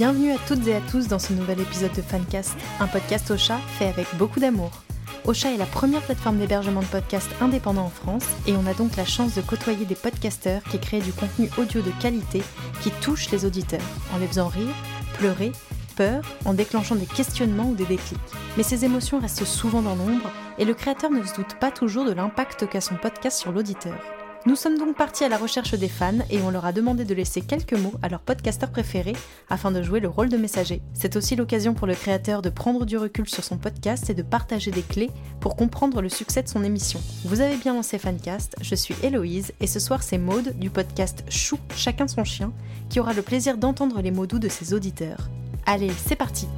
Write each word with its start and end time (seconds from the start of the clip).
Bienvenue 0.00 0.32
à 0.32 0.38
toutes 0.48 0.66
et 0.66 0.74
à 0.74 0.80
tous 0.80 1.08
dans 1.08 1.18
ce 1.18 1.34
nouvel 1.34 1.60
épisode 1.60 1.92
de 1.92 2.00
Fancast, 2.00 2.56
un 2.80 2.86
podcast 2.86 3.30
au 3.32 3.36
chat 3.36 3.58
fait 3.78 3.86
avec 3.86 4.06
beaucoup 4.16 4.40
d'amour. 4.40 4.70
Ocha 5.26 5.52
est 5.52 5.58
la 5.58 5.66
première 5.66 6.00
plateforme 6.00 6.38
d'hébergement 6.38 6.80
de 6.80 6.86
podcasts 6.86 7.30
indépendant 7.42 7.84
en 7.84 7.90
France 7.90 8.24
et 8.46 8.54
on 8.54 8.66
a 8.66 8.72
donc 8.72 8.96
la 8.96 9.04
chance 9.04 9.34
de 9.34 9.42
côtoyer 9.42 9.84
des 9.84 9.94
podcasteurs 9.94 10.62
qui 10.62 10.78
créent 10.78 11.02
du 11.02 11.12
contenu 11.12 11.50
audio 11.58 11.82
de 11.82 11.90
qualité 12.00 12.40
qui 12.80 12.90
touche 13.02 13.30
les 13.30 13.44
auditeurs 13.44 13.84
en 14.14 14.16
les 14.16 14.26
faisant 14.26 14.48
rire, 14.48 14.74
pleurer, 15.18 15.52
peur, 15.96 16.22
en 16.46 16.54
déclenchant 16.54 16.94
des 16.94 17.04
questionnements 17.04 17.68
ou 17.68 17.74
des 17.74 17.84
déclics. 17.84 18.18
Mais 18.56 18.62
ces 18.62 18.86
émotions 18.86 19.20
restent 19.20 19.44
souvent 19.44 19.82
dans 19.82 19.96
l'ombre 19.96 20.30
et 20.56 20.64
le 20.64 20.72
créateur 20.72 21.10
ne 21.10 21.22
se 21.22 21.34
doute 21.34 21.56
pas 21.60 21.70
toujours 21.70 22.06
de 22.06 22.12
l'impact 22.12 22.66
qu'a 22.70 22.80
son 22.80 22.94
podcast 22.94 23.38
sur 23.38 23.52
l'auditeur. 23.52 24.00
Nous 24.46 24.56
sommes 24.56 24.78
donc 24.78 24.96
partis 24.96 25.24
à 25.24 25.28
la 25.28 25.36
recherche 25.36 25.74
des 25.74 25.88
fans 25.88 26.18
et 26.30 26.40
on 26.40 26.50
leur 26.50 26.64
a 26.64 26.72
demandé 26.72 27.04
de 27.04 27.14
laisser 27.14 27.42
quelques 27.42 27.74
mots 27.74 27.92
à 28.00 28.08
leur 28.08 28.20
podcasteur 28.20 28.70
préféré 28.70 29.12
afin 29.50 29.70
de 29.70 29.82
jouer 29.82 30.00
le 30.00 30.08
rôle 30.08 30.30
de 30.30 30.38
messager. 30.38 30.80
C'est 30.94 31.14
aussi 31.16 31.36
l'occasion 31.36 31.74
pour 31.74 31.86
le 31.86 31.94
créateur 31.94 32.40
de 32.40 32.48
prendre 32.48 32.86
du 32.86 32.96
recul 32.96 33.28
sur 33.28 33.44
son 33.44 33.58
podcast 33.58 34.08
et 34.08 34.14
de 34.14 34.22
partager 34.22 34.70
des 34.70 34.80
clés 34.80 35.10
pour 35.40 35.56
comprendre 35.56 36.00
le 36.00 36.08
succès 36.08 36.42
de 36.42 36.48
son 36.48 36.64
émission. 36.64 37.02
Vous 37.26 37.42
avez 37.42 37.56
bien 37.56 37.74
lancé 37.74 37.98
Fancast, 37.98 38.56
je 38.62 38.74
suis 38.74 38.94
Héloïse 39.02 39.52
et 39.60 39.66
ce 39.66 39.78
soir 39.78 40.02
c'est 40.02 40.18
Maude 40.18 40.58
du 40.58 40.70
podcast 40.70 41.22
Chou, 41.28 41.58
chacun 41.76 42.08
son 42.08 42.24
chien, 42.24 42.50
qui 42.88 42.98
aura 42.98 43.12
le 43.12 43.22
plaisir 43.22 43.58
d'entendre 43.58 44.00
les 44.00 44.10
mots 44.10 44.26
doux 44.26 44.38
de 44.38 44.48
ses 44.48 44.72
auditeurs. 44.72 45.28
Allez, 45.66 45.90
c'est 45.90 46.16
parti 46.16 46.48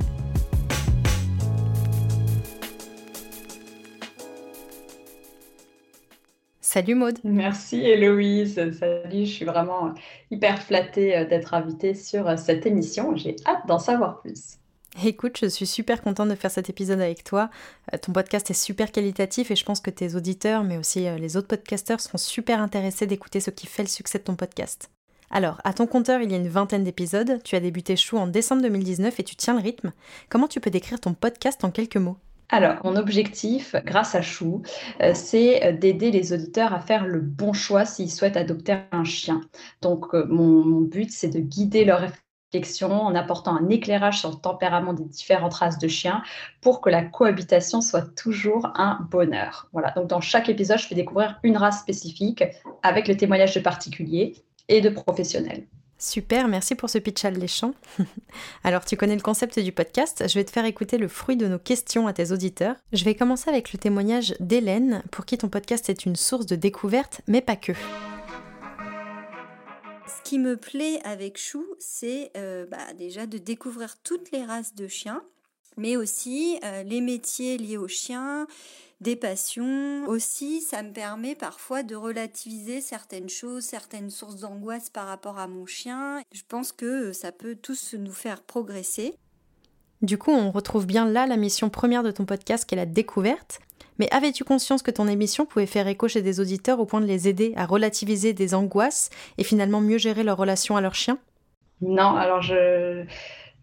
Salut 6.73 6.95
Maude. 6.95 7.19
Merci 7.23 7.83
Héloïse. 7.83 8.55
Salut, 8.55 9.27
je 9.27 9.31
suis 9.31 9.45
vraiment 9.45 9.92
hyper 10.31 10.62
flattée 10.62 11.14
euh, 11.14 11.27
d'être 11.27 11.53
invitée 11.53 11.92
sur 11.92 12.27
euh, 12.27 12.39
cette 12.39 12.64
émission. 12.64 13.14
J'ai 13.14 13.37
hâte 13.45 13.67
d'en 13.69 13.79
savoir 13.79 14.23
plus. 14.23 14.56
Écoute, 15.05 15.37
je 15.39 15.48
suis 15.48 15.67
super 15.67 16.01
contente 16.01 16.31
de 16.31 16.34
faire 16.34 16.51
cet 16.51 16.70
épisode 16.70 17.03
avec 17.03 17.25
toi. 17.25 17.51
Euh, 17.92 17.98
ton 17.98 18.12
podcast 18.12 18.51
est 18.51 18.55
super 18.55 18.91
qualitatif 18.91 19.51
et 19.51 19.55
je 19.55 19.67
pense 19.67 19.83
que 19.83 19.91
tes 19.91 20.14
auditeurs, 20.14 20.64
mais 20.64 20.79
aussi 20.79 21.01
les 21.19 21.37
autres 21.37 21.48
podcasteurs, 21.48 22.01
seront 22.01 22.17
super 22.17 22.62
intéressés 22.62 23.07
d'écouter 23.07 23.41
ce 23.41 23.51
qui 23.51 23.67
fait 23.67 23.83
le 23.83 23.89
succès 23.91 24.17
de 24.17 24.25
ton 24.25 24.34
podcast. 24.34 24.89
Alors, 25.31 25.61
à 25.64 25.75
ton 25.75 25.86
compteur, 25.86 26.23
il 26.23 26.33
y 26.33 26.34
a 26.34 26.39
une 26.39 26.48
vingtaine 26.48 26.84
d'épisodes. 26.84 27.42
Tu 27.45 27.55
as 27.55 27.61
débuté 27.61 27.97
Chou 27.97 28.17
en 28.17 28.27
décembre 28.27 28.62
2019 28.62 29.20
et 29.20 29.25
tu 29.25 29.36
tiens 29.36 29.53
le 29.53 29.62
rythme. 29.62 29.92
Comment 30.31 30.48
tu 30.48 30.59
peux 30.59 30.70
décrire 30.70 31.01
ton 31.01 31.12
podcast 31.12 31.64
en 31.64 31.70
quelques 31.70 31.98
mots? 31.98 32.17
Alors, 32.53 32.77
mon 32.84 32.97
objectif, 32.97 33.75
grâce 33.86 34.14
à 34.14 34.20
Chou, 34.20 34.61
euh, 35.00 35.12
c'est 35.14 35.64
euh, 35.64 35.72
d'aider 35.72 36.11
les 36.11 36.34
auditeurs 36.34 36.75
à 36.75 36.81
faire 36.81 37.06
le 37.06 37.19
bon 37.19 37.55
choix 37.55 37.86
s'ils 37.86 38.11
souhaitent 38.11 38.36
adopter 38.36 38.77
un 38.92 39.05
chien. 39.05 39.41
Donc, 39.81 40.14
euh, 40.14 40.27
mon, 40.28 40.83
but, 40.83 41.11
c'est 41.11 41.30
de 41.30 41.41
guider 41.41 41.86
leur 41.86 42.00
réflexion 42.53 42.92
en 42.92 43.14
apportant 43.14 43.56
un 43.56 43.70
éclairage 43.70 44.20
sur 44.20 44.28
le 44.28 44.36
tempérament 44.36 44.92
des 44.92 45.06
différentes 45.06 45.55
races 45.55 45.78
de 45.78 45.89
chiens 45.89 46.23
pour 46.61 46.83
que 46.83 46.91
la 46.91 47.03
cohabitation 47.03 47.80
soit 47.80 48.14
toujours 48.14 48.70
un 48.75 48.98
bonheur. 49.11 49.70
Voilà, 49.73 49.92
donc 49.92 50.08
dans 50.08 50.20
chaque 50.20 50.50
épisode, 50.50 50.78
je 50.78 50.86
fais 50.86 50.95
découvrir 50.95 51.41
une 51.45 51.56
race 51.56 51.80
spécifique 51.80 52.45
avec 52.83 53.08
le 53.08 53.17
témoignage 53.17 53.55
de 53.55 53.61
particuliers 53.61 54.34
et 54.69 54.83
de 54.83 54.91
professionnels. 54.91 55.67
Super, 56.03 56.48
merci 56.48 56.75
pour 56.75 56.91
ce 56.91 56.98
pitch 56.98 57.25
alléchant. 57.25 57.75
Alors, 58.64 58.84
tu 58.84 58.97
connais 58.97 59.14
le 59.14 59.22
concept 59.22 59.61
du 59.61 59.70
podcast, 59.70 60.25
je 60.27 60.34
vais 60.36 60.45
te 60.45 60.50
faire 60.50 60.64
écouter 60.64 60.98
le 60.98 61.06
fruit 61.06 61.36
de 61.36 61.47
nos 61.47 61.61
questions 61.61 62.08
à 62.08 62.12
tes 62.12 62.33
auditeurs. 62.33 62.75
Je 62.92 63.05
vais 63.05 63.14
commencer 63.14 63.48
avec 63.48 63.72
le 63.72 63.78
témoignage 63.78 64.34
d'Hélène, 64.41 65.05
pour 65.12 65.25
qui 65.25 65.39
ton 65.39 65.48
podcast 65.48 65.89
est 65.89 66.05
une 66.05 66.17
source 66.17 66.47
de 66.47 66.56
découverte, 66.56 67.20
mais 67.28 67.41
pas 67.41 67.55
que. 67.55 67.70
Ce 70.08 70.23
qui 70.25 70.41
me 70.41 70.56
plaît 70.56 70.98
avec 71.05 71.39
Chou, 71.39 71.64
c'est 71.78 72.33
euh, 72.36 72.67
bah, 72.67 72.92
déjà 72.98 73.27
de 73.27 73.39
découvrir 73.39 73.95
toutes 74.02 74.33
les 74.33 74.45
races 74.45 74.74
de 74.74 74.89
chiens, 74.89 75.23
mais 75.77 75.96
aussi 75.96 76.58
euh, 76.64 76.83
les 76.83 77.01
métiers 77.01 77.58
liés 77.58 77.79
aux 77.79 77.86
chiens, 77.86 78.48
des 79.02 79.17
passions. 79.17 80.05
Aussi, 80.07 80.61
ça 80.61 80.83
me 80.83 80.92
permet 80.92 81.35
parfois 81.35 81.83
de 81.83 81.95
relativiser 81.95 82.80
certaines 82.80 83.29
choses, 83.29 83.64
certaines 83.64 84.11
sources 84.11 84.36
d'angoisse 84.36 84.89
par 84.89 85.07
rapport 85.07 85.39
à 85.39 85.48
mon 85.48 85.67
chien. 85.67 86.23
Je 86.33 86.42
pense 86.48 86.73
que 86.73 87.13
ça 87.13 87.33
peut 87.33 87.57
tous 87.57 87.95
nous 87.95 88.13
faire 88.13 88.42
progresser. 88.42 89.14
Du 90.01 90.18
coup, 90.18 90.33
on 90.33 90.51
retrouve 90.51 90.86
bien 90.86 91.07
là 91.07 91.27
la 91.27 91.36
mission 91.36 91.70
première 91.70 92.02
de 92.02 92.11
ton 92.11 92.24
podcast 92.24 92.64
qui 92.64 92.74
est 92.74 92.79
la 92.79 92.86
découverte. 92.86 93.61
Mais 93.98 94.08
avais-tu 94.11 94.42
conscience 94.42 94.83
que 94.83 94.90
ton 94.90 95.07
émission 95.07 95.46
pouvait 95.46 95.67
faire 95.67 95.86
écho 95.86 96.08
chez 96.08 96.23
des 96.23 96.40
auditeurs 96.40 96.80
au 96.80 96.86
point 96.86 97.01
de 97.01 97.07
les 97.07 97.29
aider 97.29 97.52
à 97.57 97.67
relativiser 97.67 98.33
des 98.33 98.55
angoisses 98.55 99.11
et 99.39 99.45
finalement 99.45 99.80
mieux 99.80 99.98
gérer 99.98 100.24
leur 100.24 100.39
relation 100.39 100.77
à 100.77 100.80
leur 100.80 100.95
chien? 100.95 101.19
Non, 101.80 102.17
alors 102.17 102.42
je 102.42 103.05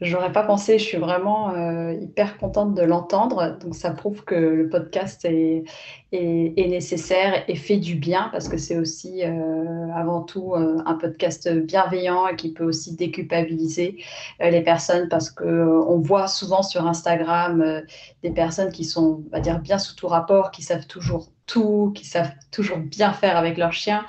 J'aurais 0.02 0.32
pas 0.32 0.44
pensé, 0.44 0.80
je 0.80 0.86
suis 0.86 0.98
vraiment 0.98 1.50
euh, 1.50 1.92
hyper 1.94 2.38
contente 2.38 2.74
de 2.74 2.84
l'entendre. 2.84 3.58
Donc 3.60 3.76
ça 3.76 3.92
prouve 3.92 4.24
que 4.24 4.36
le 4.36 4.70
podcast 4.70 5.26
est, 5.26 5.66
nécessaire 6.14 7.44
et 7.50 7.56
fait 7.56 7.78
du 7.78 7.96
bien 7.96 8.30
parce 8.32 8.48
que 8.48 8.58
c'est 8.58 8.78
aussi 8.78 9.24
euh, 9.24 9.92
avant 9.94 10.22
tout 10.22 10.54
euh, 10.54 10.82
un 10.86 10.94
podcast 10.94 11.50
bienveillant 11.50 12.28
et 12.28 12.36
qui 12.38 12.54
peut 12.54 12.64
aussi 12.64 12.96
déculpabiliser 12.96 14.02
les 14.40 14.62
personnes 14.62 15.10
parce 15.10 15.30
que 15.30 15.44
on 15.44 16.00
voit 16.00 16.28
souvent 16.28 16.64
sur 16.64 16.88
Instagram 16.88 17.82
des 18.24 18.32
personnes 18.32 18.72
qui 18.72 18.86
sont, 18.86 19.24
on 19.34 19.40
dire, 19.40 19.60
bien 19.60 19.78
sous 19.78 19.96
tout 19.96 20.08
rapport, 20.08 20.52
qui 20.52 20.64
savent 20.64 20.88
toujours 20.88 21.28
tout, 21.46 21.92
qui 21.94 22.06
savent 22.06 22.32
toujours 22.52 22.78
bien 22.78 23.12
faire 23.12 23.36
avec 23.36 23.58
leur 23.58 23.74
chien 23.74 24.06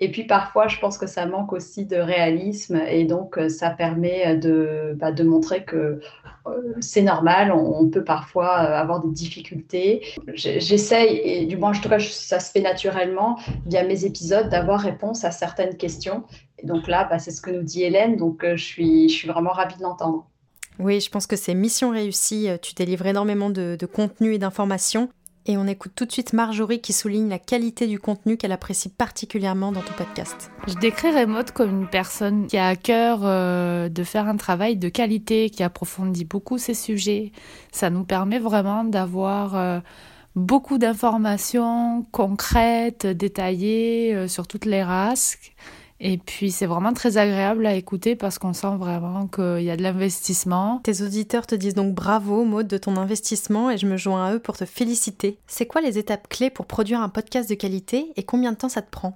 et 0.00 0.10
puis 0.10 0.24
parfois, 0.24 0.66
je 0.66 0.78
pense 0.80 0.98
que 0.98 1.06
ça 1.06 1.24
manque 1.26 1.52
aussi 1.52 1.86
de 1.86 1.96
réalisme 1.96 2.80
et 2.88 3.04
donc 3.04 3.38
euh, 3.38 3.48
ça 3.48 3.70
permet 3.70 4.36
de, 4.36 4.94
bah, 4.96 5.12
de 5.12 5.22
montrer 5.22 5.64
que 5.64 6.00
euh, 6.46 6.74
c'est 6.80 7.02
normal, 7.02 7.52
on, 7.52 7.88
peut 7.88 8.02
parfois 8.02 8.64
euh, 8.64 8.76
avoir 8.76 9.00
des 9.00 9.10
difficultés. 9.10 10.02
J'essaye, 10.34 11.20
et 11.22 11.46
du 11.46 11.56
moins, 11.56 11.70
en 11.70 11.80
tout 11.80 11.88
cas, 11.88 12.00
ça 12.00 12.40
se 12.40 12.50
fait 12.50 12.60
naturellement 12.60 13.38
via 13.66 13.84
mes 13.84 14.04
épisodes, 14.04 14.48
d'avoir 14.48 14.80
réponse 14.80 15.24
à 15.24 15.30
certaines 15.30 15.76
questions. 15.76 16.24
Et 16.58 16.66
donc 16.66 16.88
là, 16.88 17.06
bah, 17.08 17.18
c'est 17.20 17.30
ce 17.30 17.40
que 17.40 17.50
nous 17.50 17.62
dit 17.62 17.84
Hélène, 17.84 18.16
donc 18.16 18.44
je, 18.44 18.62
suis, 18.62 19.08
je 19.08 19.14
suis 19.14 19.28
vraiment 19.28 19.52
ravie 19.52 19.76
de 19.76 19.82
l'entendre. 19.82 20.26
Oui, 20.80 21.00
je 21.00 21.08
pense 21.08 21.28
que 21.28 21.36
c'est 21.36 21.54
mission 21.54 21.90
réussie. 21.90 22.48
Tu 22.60 22.74
délivres 22.74 23.06
énormément 23.06 23.48
de 23.48 23.86
contenu 23.86 24.34
et 24.34 24.38
d'informations. 24.38 25.08
Et 25.46 25.58
on 25.58 25.66
écoute 25.66 25.92
tout 25.94 26.06
de 26.06 26.12
suite 26.12 26.32
Marjorie 26.32 26.80
qui 26.80 26.94
souligne 26.94 27.28
la 27.28 27.38
qualité 27.38 27.86
du 27.86 27.98
contenu 27.98 28.38
qu'elle 28.38 28.52
apprécie 28.52 28.88
particulièrement 28.88 29.72
dans 29.72 29.82
ton 29.82 29.92
podcast. 29.92 30.50
Je 30.66 30.74
décrirais 30.74 31.26
Maud 31.26 31.50
comme 31.50 31.82
une 31.82 31.86
personne 31.86 32.46
qui 32.46 32.56
a 32.56 32.68
à 32.68 32.76
cœur 32.76 33.20
euh, 33.24 33.90
de 33.90 34.04
faire 34.04 34.26
un 34.26 34.38
travail 34.38 34.76
de 34.76 34.88
qualité, 34.88 35.50
qui 35.50 35.62
approfondit 35.62 36.24
beaucoup 36.24 36.56
ses 36.56 36.72
sujets. 36.72 37.30
Ça 37.72 37.90
nous 37.90 38.04
permet 38.04 38.38
vraiment 38.38 38.84
d'avoir 38.84 39.54
euh, 39.54 39.80
beaucoup 40.34 40.78
d'informations 40.78 42.06
concrètes, 42.10 43.06
détaillées 43.06 44.14
euh, 44.14 44.28
sur 44.28 44.46
toutes 44.46 44.64
les 44.64 44.82
races. 44.82 45.36
Et 46.00 46.18
puis 46.18 46.50
c'est 46.50 46.66
vraiment 46.66 46.92
très 46.92 47.18
agréable 47.18 47.66
à 47.66 47.74
écouter 47.74 48.16
parce 48.16 48.38
qu'on 48.38 48.52
sent 48.52 48.76
vraiment 48.78 49.26
qu'il 49.26 49.62
y 49.62 49.70
a 49.70 49.76
de 49.76 49.82
l'investissement. 49.82 50.80
Tes 50.82 51.02
auditeurs 51.02 51.46
te 51.46 51.54
disent 51.54 51.74
donc 51.74 51.94
bravo 51.94 52.44
Maud 52.44 52.66
de 52.66 52.78
ton 52.78 52.96
investissement 52.96 53.70
et 53.70 53.78
je 53.78 53.86
me 53.86 53.96
joins 53.96 54.26
à 54.26 54.34
eux 54.34 54.40
pour 54.40 54.56
te 54.56 54.64
féliciter. 54.64 55.38
C'est 55.46 55.66
quoi 55.66 55.80
les 55.80 55.98
étapes 55.98 56.28
clés 56.28 56.50
pour 56.50 56.66
produire 56.66 57.00
un 57.00 57.08
podcast 57.08 57.48
de 57.48 57.54
qualité 57.54 58.12
et 58.16 58.24
combien 58.24 58.52
de 58.52 58.56
temps 58.56 58.68
ça 58.68 58.82
te 58.82 58.90
prend? 58.90 59.14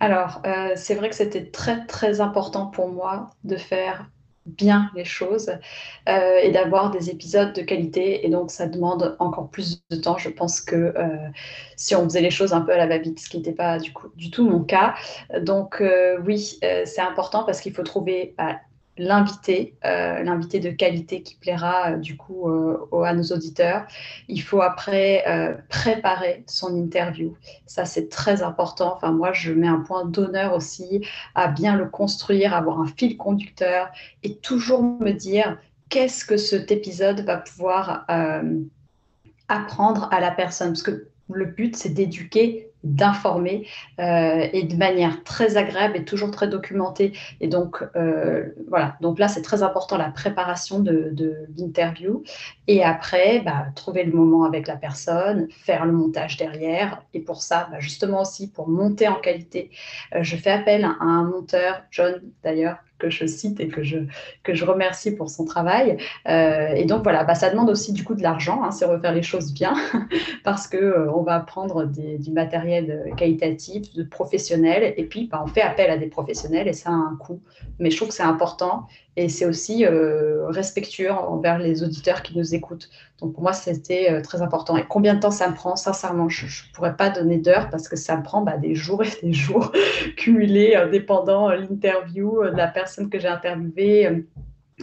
Alors, 0.00 0.42
euh, 0.46 0.72
c'est 0.74 0.96
vrai 0.96 1.08
que 1.10 1.14
c'était 1.14 1.46
très 1.46 1.86
très 1.86 2.20
important 2.20 2.66
pour 2.66 2.88
moi 2.88 3.30
de 3.44 3.56
faire 3.56 4.10
bien 4.46 4.90
les 4.94 5.04
choses 5.04 5.50
euh, 6.08 6.38
et 6.42 6.50
d'avoir 6.50 6.90
des 6.90 7.10
épisodes 7.10 7.52
de 7.52 7.62
qualité. 7.62 8.26
Et 8.26 8.30
donc, 8.30 8.50
ça 8.50 8.66
demande 8.66 9.16
encore 9.18 9.48
plus 9.48 9.82
de 9.90 9.96
temps. 9.96 10.18
Je 10.18 10.28
pense 10.28 10.60
que 10.60 10.76
euh, 10.76 11.16
si 11.76 11.94
on 11.94 12.04
faisait 12.04 12.20
les 12.20 12.30
choses 12.30 12.52
un 12.52 12.60
peu 12.60 12.72
à 12.72 12.76
la 12.76 12.86
va-vite, 12.86 13.20
ce 13.20 13.28
qui 13.28 13.38
n'était 13.38 13.52
pas 13.52 13.78
du, 13.78 14.30
tout 14.30 14.48
mon 14.48 14.64
cas. 14.64 14.94
Donc, 15.40 15.80
euh, 15.80 16.18
oui, 16.26 16.58
c'est 16.60 17.00
important 17.00 17.44
parce 17.44 17.60
qu'il 17.60 17.72
faut 17.72 17.82
trouver 17.82 18.34
bah, 18.36 18.56
l'invité, 18.98 19.74
euh, 19.84 20.22
l'invité 20.22 20.60
de 20.60 20.70
qualité 20.70 21.22
qui 21.22 21.36
plaira 21.36 21.92
euh, 21.92 21.96
du 21.96 22.16
coup 22.16 22.48
euh, 22.48 23.02
à 23.02 23.14
nos 23.14 23.24
auditeurs. 23.24 23.86
Il 24.28 24.42
faut 24.42 24.60
après 24.60 25.24
préparer 25.68 26.44
son 26.46 26.76
interview. 26.76 27.36
Ça, 27.66 27.84
c'est 27.84 28.08
très 28.08 28.42
important. 28.42 28.94
Enfin, 28.96 29.12
moi, 29.12 29.32
je 29.32 29.52
mets 29.52 29.68
un 29.68 29.80
point 29.80 30.04
d'honneur 30.04 30.54
aussi 30.54 31.06
à 31.34 31.48
bien 31.48 31.76
le 31.76 31.86
construire, 31.86 32.54
avoir 32.54 32.80
un 32.80 32.86
fil 32.86 33.16
conducteur 33.16 33.88
et 34.22 34.36
toujours 34.36 34.82
me 34.82 35.12
dire 35.12 35.58
qu'est-ce 35.88 36.24
que 36.24 36.36
cet 36.36 36.70
épisode 36.70 37.20
va 37.20 37.38
pouvoir 37.38 38.06
apprendre 39.48 40.08
à 40.10 40.20
la 40.20 40.30
personne. 40.30 40.68
Parce 40.68 40.82
que 40.82 41.08
le 41.30 41.46
but, 41.46 41.76
c'est 41.76 41.90
d'éduquer 41.90 42.71
d'informer 42.84 43.66
euh, 44.00 44.46
et 44.52 44.64
de 44.64 44.76
manière 44.76 45.22
très 45.24 45.56
agréable 45.56 45.96
et 45.96 46.04
toujours 46.04 46.30
très 46.30 46.48
documentée. 46.48 47.12
Et 47.40 47.48
donc, 47.48 47.84
euh, 47.96 48.50
voilà. 48.68 48.96
Donc 49.00 49.18
là, 49.18 49.28
c'est 49.28 49.42
très 49.42 49.62
important 49.62 49.96
la 49.96 50.10
préparation 50.10 50.80
de, 50.80 51.14
l'interview. 51.56 52.22
Et 52.66 52.82
après, 52.82 53.40
bah, 53.40 53.66
trouver 53.74 54.04
le 54.04 54.12
moment 54.12 54.44
avec 54.44 54.66
la 54.66 54.76
personne, 54.76 55.48
faire 55.50 55.86
le 55.86 55.92
montage 55.92 56.36
derrière. 56.36 57.02
Et 57.14 57.20
pour 57.20 57.42
ça, 57.42 57.68
bah, 57.70 57.78
justement 57.80 58.22
aussi, 58.22 58.50
pour 58.50 58.68
monter 58.68 59.08
en 59.08 59.16
qualité, 59.16 59.70
euh, 60.14 60.22
je 60.22 60.36
fais 60.36 60.50
appel 60.50 60.84
à 60.84 60.96
un 61.00 61.24
monteur, 61.24 61.82
John 61.90 62.20
d'ailleurs, 62.42 62.78
que 63.02 63.10
je 63.10 63.26
cite 63.26 63.58
et 63.60 63.68
que 63.68 63.82
je, 63.82 63.98
que 64.42 64.54
je 64.54 64.64
remercie 64.64 65.14
pour 65.14 65.28
son 65.28 65.44
travail. 65.44 65.98
Euh, 66.28 66.68
et 66.74 66.84
donc 66.84 67.02
voilà, 67.02 67.24
bah, 67.24 67.34
ça 67.34 67.50
demande 67.50 67.68
aussi 67.68 67.92
du 67.92 68.04
coup 68.04 68.14
de 68.14 68.22
l'argent, 68.22 68.62
hein, 68.62 68.70
c'est 68.70 68.84
refaire 68.84 69.12
les 69.12 69.22
choses 69.22 69.52
bien, 69.52 69.74
parce 70.44 70.68
qu'on 70.68 70.76
euh, 70.76 71.12
on 71.14 71.22
va 71.22 71.40
prendre 71.40 71.84
du 71.84 72.30
matériel 72.30 73.12
qualitatif, 73.16 73.92
de 73.94 74.04
professionnel, 74.04 74.94
et 74.96 75.04
puis 75.04 75.26
bah, 75.26 75.42
on 75.44 75.48
fait 75.48 75.62
appel 75.62 75.90
à 75.90 75.96
des 75.96 76.06
professionnels 76.06 76.68
et 76.68 76.72
ça 76.72 76.90
a 76.90 76.92
un 76.92 77.16
coût. 77.18 77.40
Mais 77.78 77.90
je 77.90 77.96
trouve 77.96 78.08
que 78.08 78.14
c'est 78.14 78.22
important 78.22 78.86
et 79.16 79.28
c'est 79.28 79.44
aussi 79.44 79.84
euh, 79.84 80.46
respectueux 80.48 81.12
envers 81.12 81.58
les 81.58 81.82
auditeurs 81.82 82.22
qui 82.22 82.36
nous 82.36 82.54
écoutent. 82.54 82.88
Donc 83.20 83.34
pour 83.34 83.42
moi, 83.42 83.52
c'était 83.52 84.10
euh, 84.10 84.22
très 84.22 84.40
important. 84.40 84.76
Et 84.78 84.84
combien 84.88 85.14
de 85.14 85.20
temps 85.20 85.30
ça 85.30 85.48
me 85.50 85.54
prend? 85.54 85.76
Sincèrement, 85.76 86.30
je 86.30 86.46
ne 86.46 86.74
pourrais 86.74 86.96
pas 86.96 87.10
donner 87.10 87.36
d'heures 87.36 87.68
parce 87.68 87.88
que 87.88 87.96
ça 87.96 88.16
me 88.16 88.22
prend 88.22 88.40
bah, 88.40 88.56
des 88.56 88.74
jours 88.74 89.02
et 89.02 89.10
des 89.22 89.34
jours 89.34 89.70
cumulés, 90.16 90.82
dépendant 90.90 91.50
de 91.50 91.56
l'interview, 91.56 92.42
de 92.42 92.56
la 92.56 92.68
personne 92.68 93.10
que 93.10 93.18
j'ai 93.18 93.28
interviewée. 93.28 94.24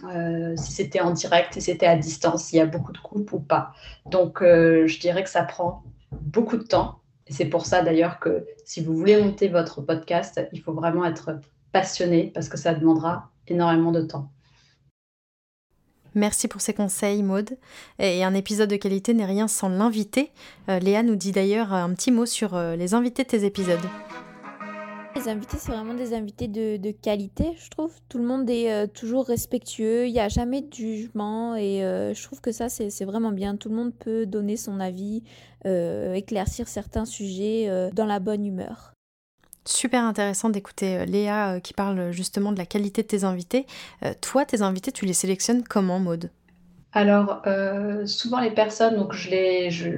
Euh, 0.04 0.56
si 0.56 0.74
c'était 0.74 1.02
en 1.02 1.12
direct, 1.12 1.54
si 1.54 1.62
c'était 1.62 1.88
à 1.88 1.96
distance, 1.96 2.46
s'il 2.46 2.60
y 2.60 2.62
a 2.62 2.68
beaucoup 2.68 2.92
de 2.92 3.00
coupes 3.00 3.34
ou 3.34 3.40
pas. 3.40 3.74
Donc, 4.06 4.40
je 4.42 5.00
dirais 5.00 5.24
que 5.24 5.30
ça 5.30 5.44
prend 5.44 5.84
beaucoup 6.12 6.58
de 6.58 6.64
temps. 6.64 7.00
Et 7.26 7.34
c'est 7.34 7.46
pour 7.46 7.66
ça 7.66 7.82
d'ailleurs 7.82 8.20
que 8.20 8.46
si 8.64 8.84
vous 8.84 8.96
voulez 8.96 9.22
monter 9.22 9.48
votre 9.50 9.82
podcast, 9.82 10.40
il 10.54 10.62
faut 10.62 10.74
vraiment 10.74 11.06
être 11.06 11.32
passionné 11.72 12.32
parce 12.34 12.50
que 12.50 12.58
ça 12.58 12.74
demandera 12.74 13.30
énormément 13.50 13.92
de 13.92 14.02
temps. 14.02 14.32
Merci 16.16 16.48
pour 16.48 16.62
ces 16.62 16.74
conseils, 16.74 17.24
Maude. 17.24 17.58
Et 18.00 18.24
un 18.24 18.34
épisode 18.34 18.70
de 18.70 18.76
qualité 18.76 19.14
n'est 19.14 19.26
rien 19.26 19.48
sans 19.48 19.70
l'invité. 19.70 20.32
Euh, 20.68 20.80
Léa 20.80 21.04
nous 21.04 21.16
dit 21.16 21.32
d'ailleurs 21.32 21.74
un 21.74 21.94
petit 21.94 22.12
mot 22.12 22.26
sur 22.26 22.56
euh, 22.56 22.76
les 22.76 22.94
invités 22.94 23.24
de 23.24 23.28
tes 23.28 23.46
épisodes. 23.46 23.80
Les 25.16 25.28
invités, 25.28 25.58
c'est 25.60 25.72
vraiment 25.72 25.96
des 25.96 26.14
invités 26.14 26.48
de, 26.48 26.92
qualité, 26.92 27.52
je 27.58 27.70
trouve. 27.70 27.92
Tout 28.10 28.18
le 28.20 28.26
monde 28.26 28.50
est 28.50 28.72
euh, 28.72 28.88
toujours 28.88 29.26
respectueux, 29.26 30.08
il 30.08 30.14
n'y 30.14 30.20
a 30.20 30.30
jamais 30.30 30.62
de 30.62 30.74
jugement 30.74 31.56
et 31.56 31.82
je 31.82 32.24
trouve 32.24 32.42
que 32.42 32.52
ça, 32.52 32.70
c'est 32.70 33.06
vraiment 33.06 33.32
bien. 33.32 33.56
Tout 33.58 33.70
le 33.70 33.76
monde 33.76 33.94
peut 33.94 34.26
donner 34.26 34.56
son 34.56 34.80
avis, 34.80 35.24
éclaircir 35.66 36.68
certains 36.68 37.06
sujets 37.06 37.90
dans 37.94 38.06
la 38.06 38.20
bonne 38.20 38.46
humeur. 38.46 38.94
Super 39.66 40.04
intéressant 40.04 40.50
d'écouter 40.50 40.98
euh, 40.98 41.06
Léa 41.06 41.54
euh, 41.54 41.60
qui 41.60 41.74
parle 41.74 42.12
justement 42.12 42.52
de 42.52 42.58
la 42.58 42.66
qualité 42.66 43.04
de 43.04 43.08
tes 43.08 43.24
invités. 43.24 43.68
Euh, 44.04 44.14
toi, 44.22 44.46
tes 44.46 44.62
invités, 44.62 44.92
tu 44.92 45.06
les 45.06 45.14
sélectionnes 45.14 45.64
comment, 45.64 46.00
Maude? 46.00 46.32
Alors, 46.92 47.44
euh, 47.46 48.08
souvent 48.08 48.40
les 48.40 48.50
personnes, 48.50 48.96
donc 48.96 49.14
je 49.14 49.30
les, 49.30 49.70
je, 49.70 49.90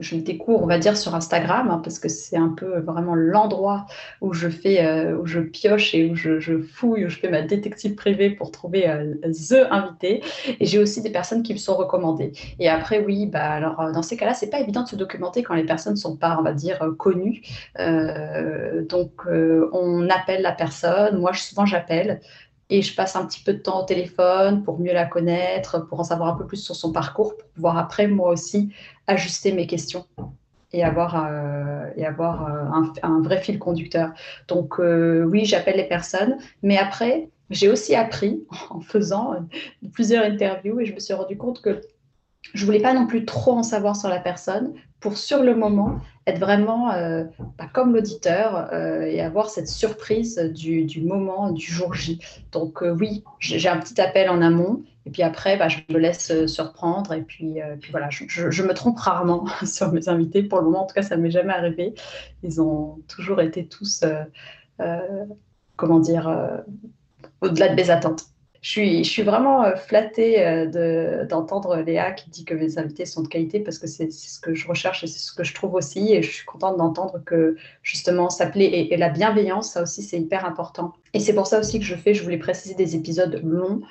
je, 0.00 0.16
découvre, 0.16 0.62
on 0.62 0.66
va 0.66 0.78
dire, 0.78 0.96
sur 0.96 1.14
Instagram, 1.14 1.70
hein, 1.70 1.80
parce 1.84 1.98
que 1.98 2.08
c'est 2.08 2.38
un 2.38 2.48
peu 2.48 2.80
vraiment 2.80 3.14
l'endroit 3.14 3.84
où 4.22 4.32
je 4.32 4.48
fais, 4.48 4.82
euh, 4.82 5.14
où 5.18 5.26
je 5.26 5.40
pioche 5.40 5.94
et 5.94 6.10
où 6.10 6.16
je, 6.16 6.58
fouille, 6.58 7.04
où 7.04 7.10
je 7.10 7.18
fais 7.18 7.28
ma 7.28 7.42
détective 7.42 7.94
privée 7.96 8.30
pour 8.30 8.50
trouver 8.50 8.88
euh, 8.88 9.12
the 9.24 9.66
invité. 9.70 10.22
Et 10.58 10.64
j'ai 10.64 10.78
aussi 10.78 11.02
des 11.02 11.10
personnes 11.10 11.42
qui 11.42 11.52
me 11.52 11.58
sont 11.58 11.74
recommandées. 11.74 12.32
Et 12.58 12.70
après, 12.70 13.04
oui, 13.04 13.26
bah 13.26 13.50
alors 13.50 13.92
dans 13.92 14.02
ces 14.02 14.16
cas-là, 14.16 14.32
c'est 14.32 14.48
pas 14.48 14.60
évident 14.60 14.84
de 14.84 14.88
se 14.88 14.96
documenter 14.96 15.42
quand 15.42 15.54
les 15.54 15.66
personnes 15.66 15.96
sont 15.96 16.16
pas, 16.16 16.38
on 16.40 16.42
va 16.42 16.54
dire, 16.54 16.78
connues. 16.98 17.42
donc, 18.88 19.26
on 19.72 20.08
appelle 20.08 20.40
la 20.40 20.52
personne. 20.52 21.18
Moi, 21.18 21.34
souvent, 21.34 21.66
j'appelle 21.66 22.20
et 22.72 22.80
je 22.80 22.94
passe 22.94 23.16
un 23.16 23.26
petit 23.26 23.42
peu 23.42 23.52
de 23.52 23.58
temps 23.58 23.82
au 23.82 23.84
téléphone 23.84 24.62
pour 24.62 24.80
mieux 24.80 24.94
la 24.94 25.04
connaître, 25.04 25.86
pour 25.86 26.00
en 26.00 26.04
savoir 26.04 26.34
un 26.34 26.38
peu 26.38 26.46
plus 26.46 26.56
sur 26.56 26.74
son 26.74 26.90
parcours, 26.90 27.36
pour 27.36 27.46
pouvoir 27.50 27.76
après, 27.76 28.06
moi 28.06 28.30
aussi, 28.30 28.72
ajuster 29.06 29.52
mes 29.52 29.66
questions 29.66 30.06
et 30.72 30.82
avoir, 30.82 31.26
euh, 31.26 31.84
et 31.96 32.06
avoir 32.06 32.46
euh, 32.46 32.90
un, 33.02 33.20
vrai 33.20 33.42
fil 33.42 33.58
conducteur. 33.58 34.12
Donc 34.48 34.80
euh, 34.80 35.22
oui, 35.24 35.44
j'appelle 35.44 35.76
les 35.76 35.86
personnes, 35.86 36.38
mais 36.62 36.78
après, 36.78 37.28
j'ai 37.50 37.68
aussi 37.68 37.94
appris 37.94 38.42
en 38.70 38.80
faisant 38.80 39.34
plusieurs 39.92 40.24
interviews 40.24 40.80
et 40.80 40.86
je 40.86 40.94
me 40.94 40.98
suis 40.98 41.12
rendu 41.12 41.36
compte 41.36 41.60
que 41.60 41.82
je 42.54 42.64
voulais 42.64 42.80
pas 42.80 42.94
non 42.94 43.06
plus 43.06 43.24
trop 43.24 43.52
en 43.52 43.62
savoir 43.62 43.96
sur 43.96 44.08
la 44.08 44.18
personne 44.18 44.74
pour 45.00 45.16
sur 45.16 45.42
le 45.42 45.54
moment 45.54 46.00
être 46.26 46.38
vraiment 46.38 46.92
euh, 46.92 47.24
bah, 47.58 47.68
comme 47.72 47.92
l'auditeur 47.92 48.68
euh, 48.72 49.02
et 49.02 49.20
avoir 49.20 49.50
cette 49.50 49.68
surprise 49.68 50.38
du, 50.38 51.02
moment 51.02 51.50
du 51.50 51.66
jour 51.66 51.92
J. 51.94 52.20
Donc 52.52 52.82
euh, 52.82 52.96
oui, 52.98 53.24
j'ai 53.40 53.68
un 53.68 53.78
petit 53.78 54.00
appel 54.00 54.30
en 54.30 54.40
amont 54.40 54.82
et 55.04 55.10
puis 55.10 55.22
après, 55.22 55.56
bah, 55.56 55.68
je 55.68 55.78
me 55.92 55.98
laisse 55.98 56.46
surprendre 56.46 57.12
et 57.12 57.22
puis, 57.22 57.56
voilà, 57.90 58.08
je, 58.08 58.24
je, 58.28 58.62
me 58.62 58.72
trompe 58.72 59.00
rarement 59.00 59.46
sur 59.64 59.90
mes 59.92 60.08
invités. 60.08 60.44
Pour 60.44 60.60
le 60.60 60.66
moment, 60.66 60.84
en 60.84 60.86
tout 60.86 60.94
cas, 60.94 61.02
ça 61.02 61.16
m'est 61.16 61.32
jamais 61.32 61.52
arrivé. 61.52 61.94
Ils 62.44 62.60
ont 62.60 63.00
toujours 63.08 63.40
été 63.40 63.66
tous, 63.66 64.04
comment 65.74 65.98
dire, 65.98 66.62
au-delà 67.40 67.70
de 67.70 67.74
mes 67.74 67.90
attentes 67.90 68.26
je 68.62 68.70
suis, 68.70 69.04
je 69.04 69.10
suis 69.10 69.22
vraiment 69.22 69.64
euh, 69.64 69.74
flattée 69.74 70.40
euh, 70.46 71.26
d'entendre 71.26 71.76
Léa 71.78 72.12
qui 72.12 72.30
dit 72.30 72.44
que 72.44 72.54
mes 72.54 72.78
invités 72.78 73.06
sont 73.06 73.22
de 73.22 73.28
qualité 73.28 73.58
parce 73.60 73.78
que 73.78 73.88
c'est 73.88 74.10
ce 74.12 74.40
que 74.40 74.54
je 74.54 74.68
recherche 74.68 75.02
et 75.02 75.08
c'est 75.08 75.18
ce 75.18 75.32
que 75.32 75.42
je 75.42 75.52
trouve 75.52 75.74
aussi. 75.74 76.14
Et 76.14 76.22
je 76.22 76.30
suis 76.30 76.46
contente 76.46 76.76
d'entendre 76.76 77.20
que 77.24 77.56
justement 77.82 78.30
ça 78.30 78.46
plaît. 78.46 78.66
Et, 78.66 78.94
et 78.94 78.96
la 78.96 79.08
bienveillance, 79.08 79.72
ça 79.72 79.82
aussi, 79.82 80.02
c'est 80.02 80.18
hyper 80.20 80.44
important. 80.46 80.94
Et 81.14 81.20
c'est 81.20 81.34
pour 81.34 81.46
ça 81.46 81.58
aussi 81.60 81.78
que 81.78 81.84
je 81.84 81.94
fais, 81.94 82.14
je 82.14 82.22
voulais 82.22 82.38
préciser 82.38 82.74
des 82.74 82.96
épisodes 82.96 83.40
longs 83.44 83.82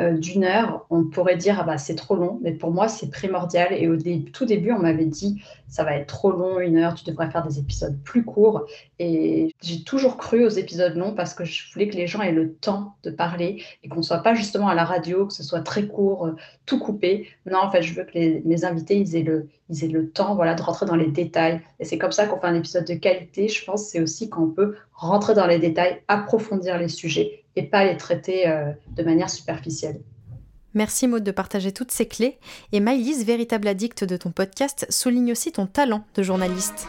euh, 0.00 0.16
d'une 0.16 0.44
heure, 0.44 0.86
on 0.90 1.02
pourrait 1.04 1.36
dire 1.36 1.58
ah 1.58 1.64
bah 1.64 1.76
c'est 1.76 1.96
trop 1.96 2.14
long, 2.14 2.38
mais 2.40 2.52
pour 2.52 2.70
moi 2.70 2.86
c'est 2.86 3.10
primordial. 3.10 3.72
Et 3.72 3.88
au 3.88 3.96
tout 4.32 4.44
début, 4.44 4.70
on 4.70 4.78
m'avait 4.78 5.06
dit 5.06 5.42
ça 5.66 5.82
va 5.82 5.96
être 5.96 6.06
trop 6.06 6.30
long, 6.30 6.60
une 6.60 6.76
heure, 6.76 6.94
tu 6.94 7.04
devrais 7.04 7.28
faire 7.30 7.44
des 7.44 7.58
épisodes 7.58 7.98
plus 8.04 8.24
courts. 8.24 8.64
Et 9.00 9.52
j'ai 9.60 9.82
toujours 9.82 10.16
cru 10.16 10.46
aux 10.46 10.50
épisodes 10.50 10.94
longs 10.94 11.14
parce 11.14 11.34
que 11.34 11.44
je 11.44 11.72
voulais 11.72 11.88
que 11.88 11.96
les 11.96 12.06
gens 12.06 12.22
aient 12.22 12.30
le 12.30 12.54
temps 12.54 12.94
de 13.02 13.10
parler 13.10 13.64
et 13.82 13.88
qu'on 13.88 13.98
ne 13.98 14.02
soit 14.02 14.22
pas 14.22 14.34
justement 14.34 14.68
à 14.68 14.76
la 14.76 14.84
radio, 14.84 15.26
que 15.26 15.34
ce 15.34 15.42
soit 15.42 15.62
très 15.62 15.88
court, 15.88 16.26
euh, 16.26 16.36
tout 16.64 16.78
coupé. 16.78 17.28
Non, 17.46 17.58
en 17.58 17.70
fait, 17.72 17.82
je 17.82 17.92
veux 17.94 18.04
que 18.04 18.46
mes 18.46 18.64
invités 18.64 19.00
aient 19.00 19.22
le, 19.24 19.48
aient 19.82 19.88
le 19.88 20.10
temps 20.10 20.36
voilà, 20.36 20.54
de 20.54 20.62
rentrer 20.62 20.86
dans 20.86 20.96
les 20.96 21.10
détails. 21.10 21.60
Et 21.80 21.84
c'est 21.84 21.98
comme 21.98 22.12
ça 22.12 22.26
qu'on 22.26 22.40
fait 22.40 22.46
un 22.46 22.54
épisode 22.54 22.86
de 22.86 22.94
qualité. 22.94 23.48
Je 23.48 23.64
pense 23.64 23.88
c'est 23.88 24.00
aussi 24.00 24.28
qu'on 24.28 24.48
peut 24.48 24.76
rentrer 24.98 25.34
dans 25.34 25.46
les 25.46 25.58
détails, 25.58 26.02
approfondir 26.08 26.76
les 26.76 26.88
sujets 26.88 27.44
et 27.56 27.62
pas 27.62 27.84
les 27.84 27.96
traiter 27.96 28.48
euh, 28.48 28.72
de 28.90 29.02
manière 29.02 29.30
superficielle. 29.30 30.00
Merci 30.74 31.06
Maud 31.06 31.24
de 31.24 31.30
partager 31.30 31.72
toutes 31.72 31.92
ces 31.92 32.06
clés. 32.06 32.38
Et 32.72 32.80
Maïlise, 32.80 33.24
véritable 33.24 33.68
addict 33.68 34.04
de 34.04 34.16
ton 34.16 34.32
podcast, 34.32 34.86
souligne 34.90 35.32
aussi 35.32 35.52
ton 35.52 35.66
talent 35.66 36.04
de 36.14 36.22
journaliste. 36.22 36.88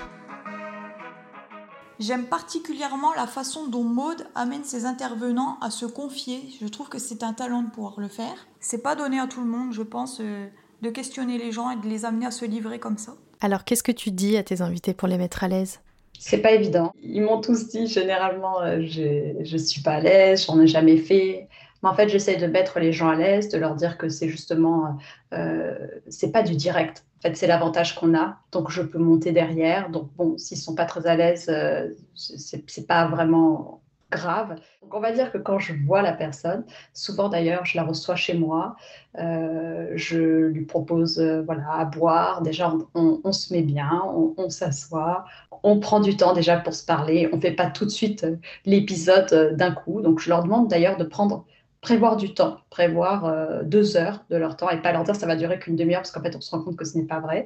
J'aime 1.99 2.25
particulièrement 2.25 3.13
la 3.13 3.27
façon 3.27 3.67
dont 3.67 3.83
Maud 3.83 4.25
amène 4.33 4.63
ses 4.63 4.85
intervenants 4.85 5.57
à 5.61 5.69
se 5.69 5.85
confier. 5.85 6.41
Je 6.61 6.67
trouve 6.67 6.89
que 6.89 6.97
c'est 6.97 7.23
un 7.23 7.33
talent 7.33 7.61
de 7.61 7.69
pouvoir 7.69 7.99
le 7.99 8.07
faire. 8.07 8.47
C'est 8.59 8.81
pas 8.81 8.95
donné 8.95 9.19
à 9.19 9.27
tout 9.27 9.41
le 9.41 9.47
monde, 9.47 9.73
je 9.73 9.81
pense, 9.81 10.19
euh, 10.19 10.47
de 10.81 10.89
questionner 10.89 11.37
les 11.37 11.51
gens 11.51 11.69
et 11.69 11.75
de 11.75 11.87
les 11.87 12.05
amener 12.05 12.25
à 12.25 12.31
se 12.31 12.45
livrer 12.45 12.79
comme 12.79 12.97
ça. 12.97 13.15
Alors, 13.41 13.65
qu'est-ce 13.65 13.83
que 13.83 13.91
tu 13.91 14.11
dis 14.11 14.37
à 14.37 14.43
tes 14.43 14.61
invités 14.61 14.93
pour 14.93 15.07
les 15.07 15.17
mettre 15.17 15.43
à 15.43 15.47
l'aise? 15.47 15.79
C'est 16.19 16.39
pas 16.39 16.51
évident. 16.51 16.91
Ils 17.01 17.21
m'ont 17.21 17.41
tous 17.41 17.69
dit 17.69 17.87
généralement 17.87 18.61
euh, 18.61 18.81
je 18.81 19.57
suis 19.57 19.81
pas 19.81 19.93
à 19.93 19.99
l'aise, 20.01 20.45
j'en 20.45 20.59
ai 20.59 20.67
jamais 20.67 20.97
fait. 20.97 21.47
Mais 21.81 21.89
en 21.89 21.95
fait, 21.95 22.09
j'essaie 22.09 22.35
de 22.35 22.45
mettre 22.45 22.79
les 22.79 22.91
gens 22.91 23.07
à 23.09 23.15
l'aise, 23.15 23.49
de 23.49 23.57
leur 23.57 23.75
dire 23.75 23.97
que 23.97 24.09
c'est 24.09 24.27
justement, 24.27 24.97
euh, 25.33 25.87
c'est 26.09 26.31
pas 26.31 26.43
du 26.43 26.55
direct. 26.55 27.05
En 27.19 27.21
fait, 27.21 27.35
c'est 27.35 27.47
l'avantage 27.47 27.95
qu'on 27.95 28.17
a. 28.17 28.37
Donc, 28.51 28.69
je 28.69 28.81
peux 28.81 28.99
monter 28.99 29.31
derrière. 29.31 29.89
Donc, 29.89 30.09
bon, 30.17 30.37
s'ils 30.37 30.57
sont 30.57 30.75
pas 30.75 30.85
très 30.85 31.07
à 31.07 31.15
l'aise, 31.15 31.47
euh, 31.49 31.87
c'est 32.15 32.85
pas 32.85 33.07
vraiment 33.07 33.81
grave. 34.11 34.55
Donc 34.81 34.93
on 34.93 34.99
va 34.99 35.11
dire 35.11 35.31
que 35.31 35.37
quand 35.37 35.59
je 35.59 35.73
vois 35.85 36.01
la 36.01 36.13
personne, 36.13 36.63
souvent 36.93 37.29
d'ailleurs 37.29 37.65
je 37.65 37.77
la 37.77 37.83
reçois 37.83 38.15
chez 38.15 38.33
moi, 38.33 38.75
euh, 39.17 39.91
je 39.95 40.47
lui 40.47 40.65
propose 40.65 41.19
euh, 41.19 41.41
voilà 41.43 41.71
à 41.73 41.85
boire. 41.85 42.41
Déjà 42.41 42.73
on, 42.95 43.31
se 43.31 43.53
met 43.53 43.61
bien, 43.61 44.01
on, 44.37 44.49
s'assoit, 44.49 45.25
on 45.63 45.79
prend 45.79 45.99
du 45.99 46.17
temps 46.17 46.33
déjà 46.33 46.57
pour 46.57 46.73
se 46.73 46.85
parler. 46.85 47.29
On 47.33 47.39
fait 47.39 47.51
pas 47.51 47.67
tout 47.67 47.85
de 47.85 47.91
suite 47.91 48.23
euh, 48.23 48.37
l'épisode 48.65 49.55
d'un 49.55 49.71
coup. 49.71 50.01
Donc 50.01 50.19
je 50.19 50.29
leur 50.29 50.43
demande 50.43 50.67
d'ailleurs 50.67 50.97
de 50.97 51.03
prendre 51.03 51.45
prévoir 51.81 52.17
du 52.17 52.33
temps, 52.33 52.57
prévoir 52.69 53.63
deux 53.63 53.95
heures 53.95 54.25
de 54.29 54.35
leur 54.35 54.57
temps 54.57 54.69
et 54.69 54.81
pas 54.81 54.91
leur 54.91 55.05
dire 55.05 55.15
ça 55.15 55.25
va 55.25 55.37
durer 55.37 55.59
qu'une 55.59 55.77
demi-heure 55.77 56.01
parce 56.01 56.11
qu'en 56.11 56.21
fait 56.21 56.35
on 56.35 56.41
se 56.41 56.51
rend 56.51 56.61
compte 56.61 56.75
que 56.75 56.83
ce 56.83 56.97
n'est 56.97 57.05
pas 57.05 57.21
vrai. 57.21 57.45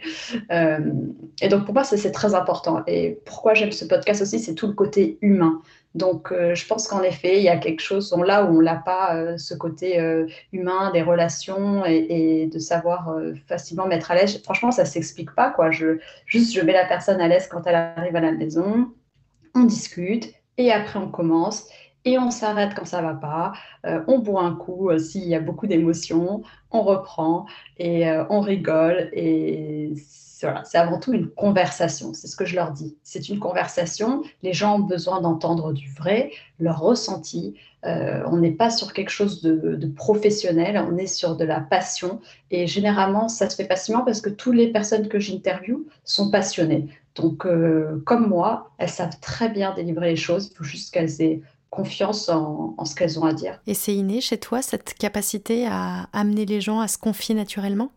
Et 0.49 1.49
donc 1.49 1.65
pour 1.65 1.75
moi 1.75 1.83
c'est 1.83 2.11
très 2.11 2.33
important. 2.33 2.81
Et 2.87 3.19
pourquoi 3.25 3.53
j'aime 3.53 3.71
ce 3.71 3.85
podcast 3.85 4.23
aussi, 4.23 4.39
c'est 4.39 4.55
tout 4.55 4.65
le 4.65 4.73
côté 4.73 5.19
humain. 5.21 5.61
Donc 5.95 6.31
euh, 6.31 6.55
je 6.55 6.65
pense 6.65 6.87
qu'en 6.87 7.03
effet 7.03 7.37
il 7.37 7.43
y 7.43 7.49
a 7.49 7.57
quelque 7.57 7.81
chose 7.81 8.15
là 8.25 8.45
où 8.45 8.57
on 8.57 8.59
l'a 8.59 8.75
pas 8.75 9.37
ce 9.37 9.53
côté 9.53 9.99
humain 10.51 10.91
des 10.91 11.01
relations 11.01 11.85
et, 11.85 12.49
de 12.51 12.59
savoir 12.59 13.15
facilement 13.47 13.87
mettre 13.87 14.11
à 14.11 14.15
l'aise. 14.15 14.41
Franchement 14.43 14.71
ça 14.71 14.85
s'explique 14.85 15.33
pas 15.35 15.51
quoi. 15.51 15.71
Je 15.71 15.99
juste 16.25 16.53
je 16.53 16.61
mets 16.61 16.73
la 16.73 16.85
personne 16.85 17.21
à 17.21 17.27
l'aise 17.27 17.47
quand 17.47 17.65
elle 17.65 17.75
arrive 17.75 18.15
à 18.15 18.21
la 18.21 18.31
maison, 18.31 18.91
on 19.55 19.63
discute 19.63 20.33
et 20.57 20.71
après 20.71 20.99
on 20.99 21.09
commence 21.09 21.67
et 22.05 22.17
on 22.17 22.31
s'arrête 22.31 22.73
quand 22.75 22.85
ça 22.85 23.01
va 23.01 23.13
pas, 23.13 23.53
euh, 23.85 24.01
on 24.07 24.19
boit 24.19 24.43
un 24.43 24.55
coup 24.55 24.89
euh, 24.89 24.99
s'il 24.99 25.23
y 25.23 25.35
a 25.35 25.39
beaucoup 25.39 25.67
d'émotions, 25.67 26.43
on 26.71 26.81
reprend 26.81 27.45
et 27.77 28.09
euh, 28.09 28.25
on 28.29 28.41
rigole 28.41 29.09
et 29.13 29.93
c'est 30.65 30.77
avant 30.77 30.99
tout 30.99 31.13
une 31.13 31.29
conversation, 31.29 32.13
c'est 32.13 32.27
ce 32.27 32.35
que 32.35 32.45
je 32.45 32.55
leur 32.55 32.71
dis. 32.71 32.95
C'est 33.03 33.29
une 33.29 33.39
conversation, 33.39 34.23
les 34.41 34.53
gens 34.53 34.75
ont 34.75 34.83
besoin 34.83 35.21
d'entendre 35.21 35.73
du 35.73 35.89
vrai, 35.93 36.31
leur 36.59 36.79
ressenti. 36.79 37.55
on 37.83 38.37
n'est 38.37 38.51
pas 38.51 38.69
sur 38.69 38.93
quelque 38.93 39.09
chose 39.09 39.41
de, 39.41 39.87
professionnel, 39.95 40.83
on 40.89 40.97
est 40.97 41.07
sur 41.07 41.35
de 41.35 41.45
la 41.45 41.59
passion. 41.59 42.19
Et 42.51 42.67
généralement, 42.67 43.27
ça 43.27 43.49
se 43.49 43.55
fait 43.55 43.67
facilement 43.67 44.03
parce 44.03 44.21
que 44.21 44.29
toutes 44.29 44.55
les 44.55 44.71
personnes 44.71 45.07
que 45.07 45.19
j'interviewe 45.19 45.85
sont 46.03 46.31
passionnées. 46.31 46.87
Donc, 47.15 47.47
comme 48.05 48.27
moi, 48.27 48.71
elles 48.77 48.89
savent 48.89 49.19
très 49.19 49.49
bien 49.49 49.73
délivrer 49.73 50.11
les 50.11 50.15
choses, 50.15 50.49
il 50.51 50.57
faut 50.57 50.63
juste 50.63 50.93
qu'elles 50.93 51.21
aient 51.21 51.41
confiance 51.73 52.29
en, 52.29 52.85
ce 52.85 52.95
qu'elles 52.95 53.19
ont 53.19 53.25
à 53.25 53.33
dire. 53.33 53.59
Et 53.65 53.73
c'est 53.73 53.95
inné 53.95 54.21
chez 54.21 54.37
toi, 54.37 54.61
cette 54.61 54.93
capacité 54.93 55.65
à 55.67 56.07
amener 56.13 56.45
les 56.45 56.61
gens 56.61 56.79
à 56.79 56.87
se 56.87 56.97
confier 56.97 57.33
naturellement? 57.33 57.89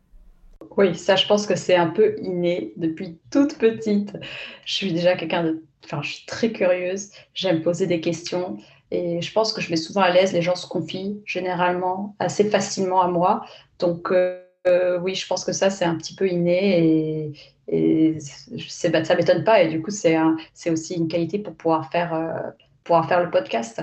Oui, 0.77 0.95
ça 0.95 1.17
je 1.17 1.27
pense 1.27 1.47
que 1.47 1.57
c'est 1.57 1.75
un 1.75 1.89
peu 1.89 2.17
inné 2.21 2.73
depuis 2.77 3.19
toute 3.31 3.59
petite. 3.59 4.17
Je 4.65 4.75
suis 4.75 4.93
déjà 4.93 5.17
quelqu'un 5.17 5.45
de... 5.45 5.65
Enfin, 5.85 6.03
je 6.03 6.15
suis 6.15 6.27
très 6.27 6.51
curieuse, 6.53 7.11
j'aime 7.35 7.63
poser 7.63 7.87
des 7.87 8.01
questions 8.01 8.59
et 8.91 9.21
je 9.21 9.33
pense 9.33 9.53
que 9.53 9.61
je 9.61 9.71
mets 9.71 9.77
souvent 9.77 10.03
à 10.03 10.11
l'aise, 10.11 10.33
les 10.33 10.43
gens 10.43 10.57
se 10.57 10.67
confient 10.67 11.21
généralement 11.25 12.17
assez 12.19 12.49
facilement 12.51 13.01
à 13.03 13.09
moi. 13.09 13.45
Donc 13.79 14.11
euh, 14.11 14.99
oui, 15.01 15.15
je 15.15 15.27
pense 15.27 15.45
que 15.45 15.53
ça 15.53 15.71
c'est 15.71 15.85
un 15.85 15.95
petit 15.97 16.15
peu 16.15 16.29
inné 16.29 17.33
et, 17.69 18.19
ça 18.69 18.89
m'étonne 19.17 19.43
pas 19.43 19.61
et 19.63 19.69
du 19.69 19.83
coup 19.83 19.91
c'est 19.91 20.17
aussi 20.71 20.95
une 20.95 21.09
qualité 21.09 21.39
pour 21.39 21.55
pouvoir 21.55 21.91
faire... 21.91 22.15
Euh, 22.15 22.51
pouvoir 22.87 23.09
faire 23.09 23.23
le 23.23 23.31
podcast. 23.31 23.83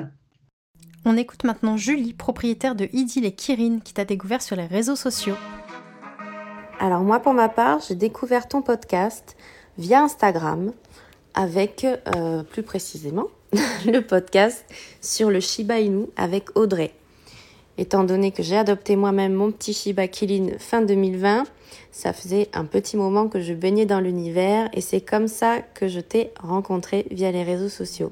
On 1.06 1.18
écoute 1.18 1.44
maintenant 1.44 1.76
Julie, 1.76 2.14
propriétaire 2.14 2.76
de 2.76 2.88
Idyll 2.94 3.26
et 3.26 3.34
Kirin, 3.34 3.80
qui 3.84 3.94
t'a 3.94 4.06
découvert 4.06 4.42
sur 4.42 4.56
les 4.56 4.66
réseaux 4.66 4.96
sociaux. 4.96 5.36
Alors 6.80 7.02
moi, 7.02 7.20
pour 7.20 7.34
ma 7.34 7.50
part, 7.50 7.80
j'ai 7.88 7.96
découvert 7.96 8.48
ton 8.48 8.62
podcast 8.62 9.36
via 9.78 10.02
Instagram, 10.02 10.74
avec 11.34 11.86
euh, 12.16 12.44
plus 12.44 12.64
précisément 12.64 13.28
le 13.86 14.02
podcast 14.02 14.66
sur 15.02 15.30
le 15.30 15.40
Shiba 15.40 15.80
Inu 15.80 16.06
avec 16.16 16.56
Audrey. 16.58 16.92
Étant 17.78 18.04
donné 18.04 18.32
que 18.32 18.44
j'ai 18.44 18.58
adopté 18.58 18.96
moi-même 18.96 19.34
mon 19.34 19.52
petit 19.52 19.74
Shiba 19.74 20.08
Kirin 20.08 20.58
fin 20.60 20.82
2020, 20.82 21.46
ça 21.92 22.14
faisait 22.14 22.50
un 22.54 22.66
petit 22.66 22.98
moment 22.98 23.28
que 23.28 23.40
je 23.40 23.54
baignais 23.54 23.88
dans 23.88 24.00
l'univers 24.00 24.70
et 24.74 24.82
c'est 24.82 25.02
comme 25.02 25.28
ça 25.28 25.60
que 25.74 25.88
je 25.88 26.00
t'ai 26.00 26.32
rencontré 26.40 27.08
via 27.10 27.32
les 27.32 27.44
réseaux 27.44 27.70
sociaux. 27.70 28.12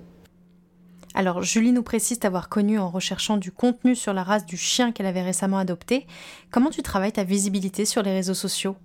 Alors 1.14 1.42
Julie 1.42 1.72
nous 1.72 1.84
précise 1.84 2.20
t'avoir 2.20 2.48
connu 2.48 2.80
en 2.80 2.90
recherchant 2.90 3.38
du 3.38 3.52
contenu 3.52 3.96
sur 3.96 4.14
la 4.14 4.24
race 4.24 4.46
du 4.46 4.58
chien 4.58 4.92
qu'elle 4.92 5.06
avait 5.06 5.22
récemment 5.22 5.58
adopté. 5.58 6.08
Comment 6.52 6.70
tu 6.70 6.82
travailles 6.82 7.12
ta 7.12 7.24
visibilité 7.24 7.86
sur 7.86 8.02
les 8.02 8.12
réseaux 8.12 8.34
sociaux? 8.34 8.76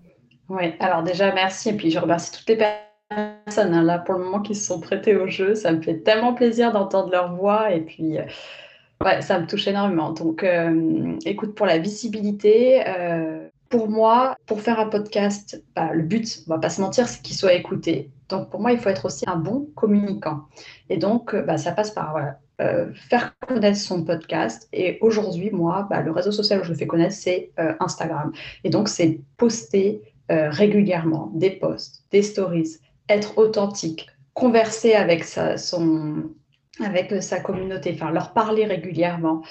Oui, 0.49 0.75
alors 0.81 1.03
déjà 1.03 1.33
merci 1.33 1.71
et 1.71 1.73
puis 1.73 1.91
je 1.91 1.99
remercie 1.99 2.33
toutes 2.33 2.49
les 2.49 2.57
personnes 2.57 3.75
hein, 3.75 3.83
là 3.83 3.99
pour 3.99 4.15
le 4.15 4.25
moment 4.25 4.41
qui 4.41 4.55
se 4.55 4.67
sont 4.67 4.81
prêtées 4.81 5.17
au 5.17 5.29
jeu. 5.29 5.55
Ça 5.55 5.73
me 5.73 5.81
fait 5.81 5.99
tellement 5.99 6.35
plaisir 6.35 6.73
d'entendre 6.73 7.11
leur 7.11 7.35
voix 7.35 7.73
et 7.73 7.81
puis 7.81 8.19
euh, 8.19 9.21
ça 9.21 9.39
me 9.39 9.47
touche 9.47 9.67
énormément. 9.69 10.13
Donc 10.13 10.43
euh, 10.43 11.17
écoute, 11.25 11.55
pour 11.55 11.67
la 11.67 11.79
visibilité, 11.79 12.83
euh, 12.89 13.49
pour 13.69 13.89
moi, 13.89 14.37
pour 14.47 14.61
faire 14.61 14.81
un 14.81 14.89
podcast, 14.89 15.63
bah, 15.75 15.93
le 15.93 16.03
but, 16.03 16.43
on 16.47 16.55
va 16.55 16.59
pas 16.59 16.71
se 16.71 16.81
mentir, 16.81 17.09
c'est 17.09 17.23
qu'il 17.23 17.37
soit 17.37 17.55
écouté. 17.55 18.11
Donc 18.29 18.51
pour 18.51 18.61
moi, 18.61 18.73
il 18.73 18.79
faut 18.79 18.89
être 18.89 19.05
aussi 19.05 19.25
un 19.29 19.37
bon 19.37 19.69
communicant. 19.75 20.43
Et 20.89 20.97
donc, 20.97 21.35
euh, 21.35 21.43
bah, 21.43 21.59
ça 21.59 21.73
passe 21.73 21.91
par 21.91 22.17
euh, 22.61 22.87
faire 22.95 23.37
connaître 23.47 23.79
son 23.79 24.05
podcast. 24.05 24.69
Et 24.73 24.99
aujourd'hui, 25.01 25.51
moi, 25.51 25.87
bah, 25.91 26.01
le 26.01 26.11
réseau 26.11 26.33
social 26.33 26.61
où 26.61 26.65
je 26.65 26.71
le 26.71 26.77
fais 26.77 26.87
connaître, 26.87 27.15
c'est 27.15 27.53
euh, 27.59 27.75
Instagram. 27.81 28.33
Et 28.65 28.71
donc, 28.71 28.89
c'est 28.89 29.21
poster 29.37 30.03
régulièrement 30.29 31.31
des 31.35 31.51
posts, 31.51 32.03
des 32.11 32.23
stories, 32.23 32.79
être 33.09 33.39
authentique, 33.39 34.09
converser 34.35 34.95
avec 34.95 35.23
son, 35.23 36.25
avec 36.85 37.23
sa 37.23 37.39
communauté, 37.39 37.93
enfin 37.95 38.11
leur 38.11 38.33
parler 38.33 38.65
régulièrement, 38.65 39.43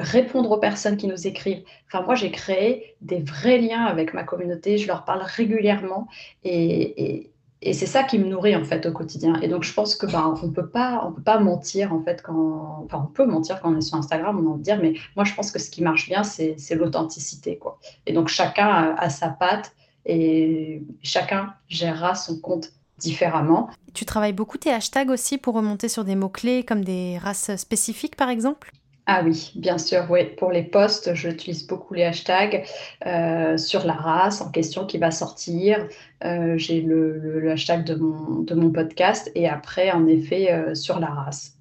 répondre 0.00 0.50
aux 0.50 0.58
personnes 0.58 0.96
qui 0.96 1.06
nous 1.06 1.28
écrivent. 1.28 1.62
Enfin, 1.86 2.04
moi, 2.04 2.16
j'ai 2.16 2.32
créé 2.32 2.96
des 3.00 3.20
vrais 3.20 3.58
liens 3.58 3.84
avec 3.84 4.12
ma 4.12 4.24
communauté, 4.24 4.76
je 4.76 4.88
leur 4.88 5.04
parle 5.04 5.22
régulièrement 5.22 6.08
et 6.42 7.30
c'est 7.72 7.86
ça 7.86 8.02
qui 8.02 8.18
me 8.18 8.26
nourrit 8.26 8.54
en 8.54 8.64
fait 8.64 8.86
au 8.86 8.92
quotidien. 8.92 9.40
Et 9.40 9.48
donc 9.48 9.64
je 9.64 9.72
pense 9.72 9.94
que 9.94 10.06
bah, 10.06 10.34
on 10.42 10.50
peut 10.50 10.68
pas 10.68 11.04
on 11.06 11.12
peut 11.12 11.22
pas 11.22 11.38
mentir 11.38 11.92
en 11.92 12.02
fait 12.02 12.22
quand 12.22 12.82
enfin 12.84 13.06
on 13.08 13.12
peut 13.12 13.26
mentir 13.26 13.60
quand 13.60 13.72
on 13.72 13.78
est 13.78 13.82
sur 13.82 13.96
Instagram, 13.96 14.44
on 14.44 14.52
en 14.52 14.56
dire 14.56 14.78
mais 14.80 14.94
moi 15.16 15.24
je 15.24 15.34
pense 15.34 15.50
que 15.50 15.58
ce 15.58 15.70
qui 15.70 15.82
marche 15.82 16.08
bien 16.08 16.22
c'est 16.22 16.56
l'authenticité 16.74 17.58
quoi. 17.58 17.78
Et 18.06 18.12
donc 18.12 18.28
chacun 18.28 18.94
a, 18.96 19.10
sa 19.10 19.28
patte 19.28 19.72
et 20.04 20.82
chacun 21.02 21.54
gérera 21.68 22.14
son 22.14 22.38
compte 22.38 22.72
différemment. 22.98 23.68
Tu 23.94 24.04
travailles 24.04 24.32
beaucoup 24.32 24.58
tes 24.58 24.70
hashtags 24.70 25.10
aussi 25.10 25.38
pour 25.38 25.54
remonter 25.54 25.88
sur 25.88 26.04
des 26.04 26.14
mots 26.14 26.28
clés 26.28 26.64
comme 26.64 26.84
des 26.84 27.18
races 27.18 27.56
spécifiques 27.56 28.16
par 28.16 28.28
exemple? 28.28 28.72
Ah 29.08 29.22
oui, 29.24 29.52
bien 29.54 29.78
sûr, 29.78 30.04
oui. 30.10 30.24
Pour 30.36 30.50
les 30.50 30.64
posts, 30.64 31.14
j'utilise 31.14 31.64
beaucoup 31.64 31.94
les 31.94 32.02
hashtags 32.02 32.66
euh, 33.06 33.56
sur 33.56 33.86
la 33.86 33.92
race 33.92 34.40
en 34.40 34.50
question 34.50 34.84
qui 34.84 34.98
va 34.98 35.12
sortir. 35.12 35.86
Euh, 36.24 36.58
j'ai 36.58 36.80
le, 36.80 37.48
hashtag 37.48 37.84
de 37.84 37.94
mon, 37.94 38.72
podcast 38.72 39.30
et 39.36 39.48
après, 39.48 39.92
en 39.92 40.08
effet, 40.08 40.52
euh, 40.52 40.74
sur 40.74 40.98
la 40.98 41.06
race. 41.06 41.56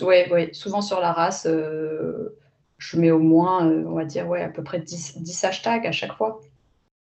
Oui, 0.00 0.14
oui, 0.32 0.48
souvent 0.52 0.80
sur 0.80 1.00
la 1.00 1.12
race, 1.12 1.46
je 1.46 2.98
mets 2.98 3.10
au 3.10 3.18
moins, 3.18 3.66
on 3.66 3.94
va 3.94 4.06
dire, 4.06 4.32
à 4.32 4.48
peu 4.48 4.62
près 4.62 4.78
10, 4.78 5.18
10 5.18 5.44
hashtags 5.44 5.86
à 5.86 5.92
chaque 5.92 6.14
fois. 6.14 6.40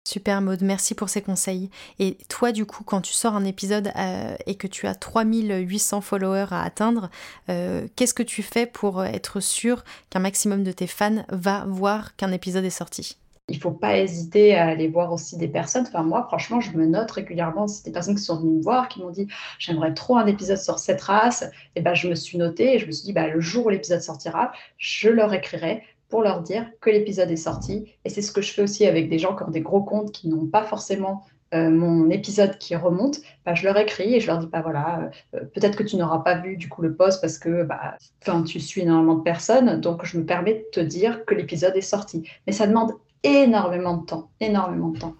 Super 0.07 0.39
mode, 0.39 0.61
merci 0.61 0.95
pour 0.95 1.09
ces 1.09 1.21
conseils. 1.21 1.69
Et 1.99 2.15
toi, 2.29 2.53
du 2.53 2.65
coup, 2.65 2.85
quand 2.85 3.01
tu 3.01 3.11
sors 3.11 3.35
un 3.35 3.43
épisode 3.43 3.91
euh, 3.97 4.37
et 4.45 4.55
que 4.55 4.65
tu 4.65 4.87
as 4.87 4.95
3800 4.95 5.99
followers 5.99 6.45
à 6.51 6.63
atteindre, 6.63 7.09
euh, 7.49 7.85
qu'est-ce 7.97 8.13
que 8.13 8.23
tu 8.23 8.41
fais 8.41 8.65
pour 8.65 9.03
être 9.03 9.41
sûr 9.41 9.83
qu'un 10.09 10.19
maximum 10.19 10.63
de 10.63 10.71
tes 10.71 10.87
fans 10.87 11.25
va 11.27 11.65
voir 11.67 12.15
qu'un 12.15 12.31
épisode 12.31 12.63
est 12.63 12.69
sorti? 12.69 13.17
Il 13.49 13.59
faut 13.59 13.71
pas 13.71 13.97
hésiter 13.97 14.55
à 14.55 14.67
aller 14.67 14.87
voir 14.87 15.11
aussi 15.11 15.35
des 15.35 15.49
personnes. 15.49 15.83
Enfin, 15.85 16.03
moi, 16.03 16.23
franchement, 16.29 16.61
je 16.61 16.71
me 16.71 16.85
note 16.85 17.11
régulièrement. 17.11 17.67
C'est 17.67 17.83
des 17.83 17.91
personnes 17.91 18.15
qui 18.15 18.23
sont 18.23 18.39
venues 18.39 18.59
me 18.59 18.63
voir, 18.63 18.87
qui 18.87 19.01
m'ont 19.01 19.09
dit 19.09 19.27
J'aimerais 19.59 19.93
trop 19.93 20.15
un 20.15 20.25
épisode 20.25 20.57
sur 20.57 20.79
cette 20.79 21.01
race. 21.01 21.43
Et 21.75 21.81
ben, 21.81 21.93
je 21.93 22.07
me 22.07 22.15
suis 22.15 22.37
notée 22.37 22.75
et 22.75 22.79
je 22.79 22.85
me 22.85 22.91
suis 22.93 23.03
dit 23.03 23.13
bah, 23.13 23.27
Le 23.27 23.41
jour 23.41 23.65
où 23.65 23.69
l'épisode 23.69 24.01
sortira, 24.01 24.53
je 24.77 25.09
leur 25.09 25.33
écrirai 25.33 25.83
pour 26.09 26.21
leur 26.21 26.41
dire 26.41 26.69
que 26.79 26.89
l'épisode 26.89 27.29
est 27.31 27.35
sorti. 27.35 27.93
Et 28.05 28.09
c'est 28.09 28.21
ce 28.21 28.31
que 28.31 28.41
je 28.41 28.53
fais 28.53 28.61
aussi 28.61 28.85
avec 28.85 29.09
des 29.09 29.19
gens 29.19 29.35
qui 29.35 29.43
ont 29.43 29.51
des 29.51 29.61
gros 29.61 29.81
comptes 29.81 30.11
qui 30.11 30.29
n'ont 30.29 30.47
pas 30.47 30.63
forcément 30.63 31.25
euh, 31.53 31.69
mon 31.69 32.09
épisode 32.09 32.57
qui 32.57 32.75
remonte, 32.75 33.19
bah, 33.45 33.53
je 33.53 33.63
leur 33.63 33.77
écris 33.77 34.15
et 34.15 34.19
je 34.19 34.27
leur 34.27 34.39
dis 34.39 34.47
bah 34.47 34.61
voilà, 34.61 35.09
euh, 35.33 35.39
peut-être 35.53 35.77
que 35.77 35.83
tu 35.83 35.95
n'auras 35.95 36.19
pas 36.19 36.35
vu 36.35 36.57
du 36.57 36.67
coup 36.67 36.81
le 36.81 36.93
post 36.93 37.21
parce 37.21 37.37
que 37.37 37.63
bah, 37.63 37.97
tu 38.45 38.59
suis 38.59 38.81
énormément 38.81 39.15
de 39.15 39.23
personnes, 39.23 39.79
donc 39.79 40.03
je 40.03 40.17
me 40.17 40.25
permets 40.25 40.55
de 40.55 40.65
te 40.73 40.79
dire 40.81 41.23
que 41.23 41.33
l'épisode 41.33 41.75
est 41.77 41.81
sorti. 41.81 42.29
Mais 42.45 42.53
ça 42.53 42.67
demande 42.67 42.91
énormément 43.23 43.95
de 43.95 44.05
temps, 44.05 44.29
énormément 44.41 44.89
de 44.89 44.99
temps. 44.99 45.15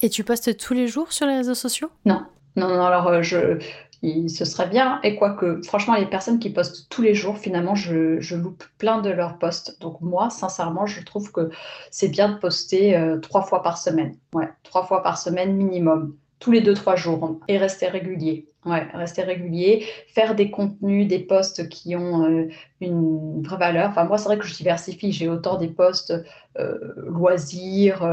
Et 0.00 0.08
tu 0.08 0.24
postes 0.24 0.56
tous 0.56 0.72
les 0.72 0.86
jours 0.86 1.12
sur 1.12 1.26
les 1.26 1.36
réseaux 1.36 1.54
sociaux? 1.54 1.90
Non, 2.06 2.22
non, 2.56 2.68
non, 2.68 2.84
alors 2.84 3.08
euh, 3.08 3.22
je, 3.22 3.58
ce 4.28 4.44
serait 4.44 4.68
bien. 4.68 5.00
Et 5.02 5.16
quoique, 5.16 5.62
franchement, 5.62 5.94
les 5.94 6.06
personnes 6.06 6.38
qui 6.38 6.50
postent 6.50 6.88
tous 6.90 7.02
les 7.02 7.14
jours, 7.14 7.38
finalement, 7.38 7.74
je, 7.74 8.34
loupe 8.34 8.64
plein 8.78 9.00
de 9.00 9.10
leurs 9.10 9.38
posts. 9.38 9.80
Donc 9.80 10.00
moi, 10.00 10.30
sincèrement, 10.30 10.86
je 10.86 11.02
trouve 11.02 11.32
que 11.32 11.50
c'est 11.90 12.08
bien 12.08 12.28
de 12.28 12.38
poster 12.38 12.96
euh, 12.96 13.18
trois 13.18 13.42
fois 13.42 13.62
par 13.62 13.78
semaine. 13.78 14.16
Ouais, 14.32 14.48
trois 14.62 14.84
fois 14.84 15.02
par 15.02 15.18
semaine 15.18 15.54
minimum, 15.54 16.16
tous 16.38 16.52
les 16.52 16.60
deux, 16.60 16.74
trois 16.74 16.96
jours. 16.96 17.40
Et 17.48 17.58
rester 17.58 17.88
régulier. 17.88 18.48
Ouais, 18.66 18.86
rester 18.94 19.22
régulier, 19.22 19.86
faire 20.08 20.34
des 20.34 20.50
contenus, 20.50 21.06
des 21.06 21.18
posts 21.18 21.68
qui 21.68 21.96
ont 21.96 22.24
euh, 22.24 22.48
une 22.80 23.42
vraie 23.42 23.58
valeur. 23.58 23.90
Enfin, 23.90 24.04
moi, 24.04 24.16
c'est 24.18 24.24
vrai 24.24 24.38
que 24.38 24.46
je 24.46 24.54
diversifie. 24.54 25.12
J'ai 25.12 25.28
autant 25.28 25.58
des 25.58 25.68
posts 25.68 26.14
euh, 26.58 26.78
loisirs, 26.96 28.06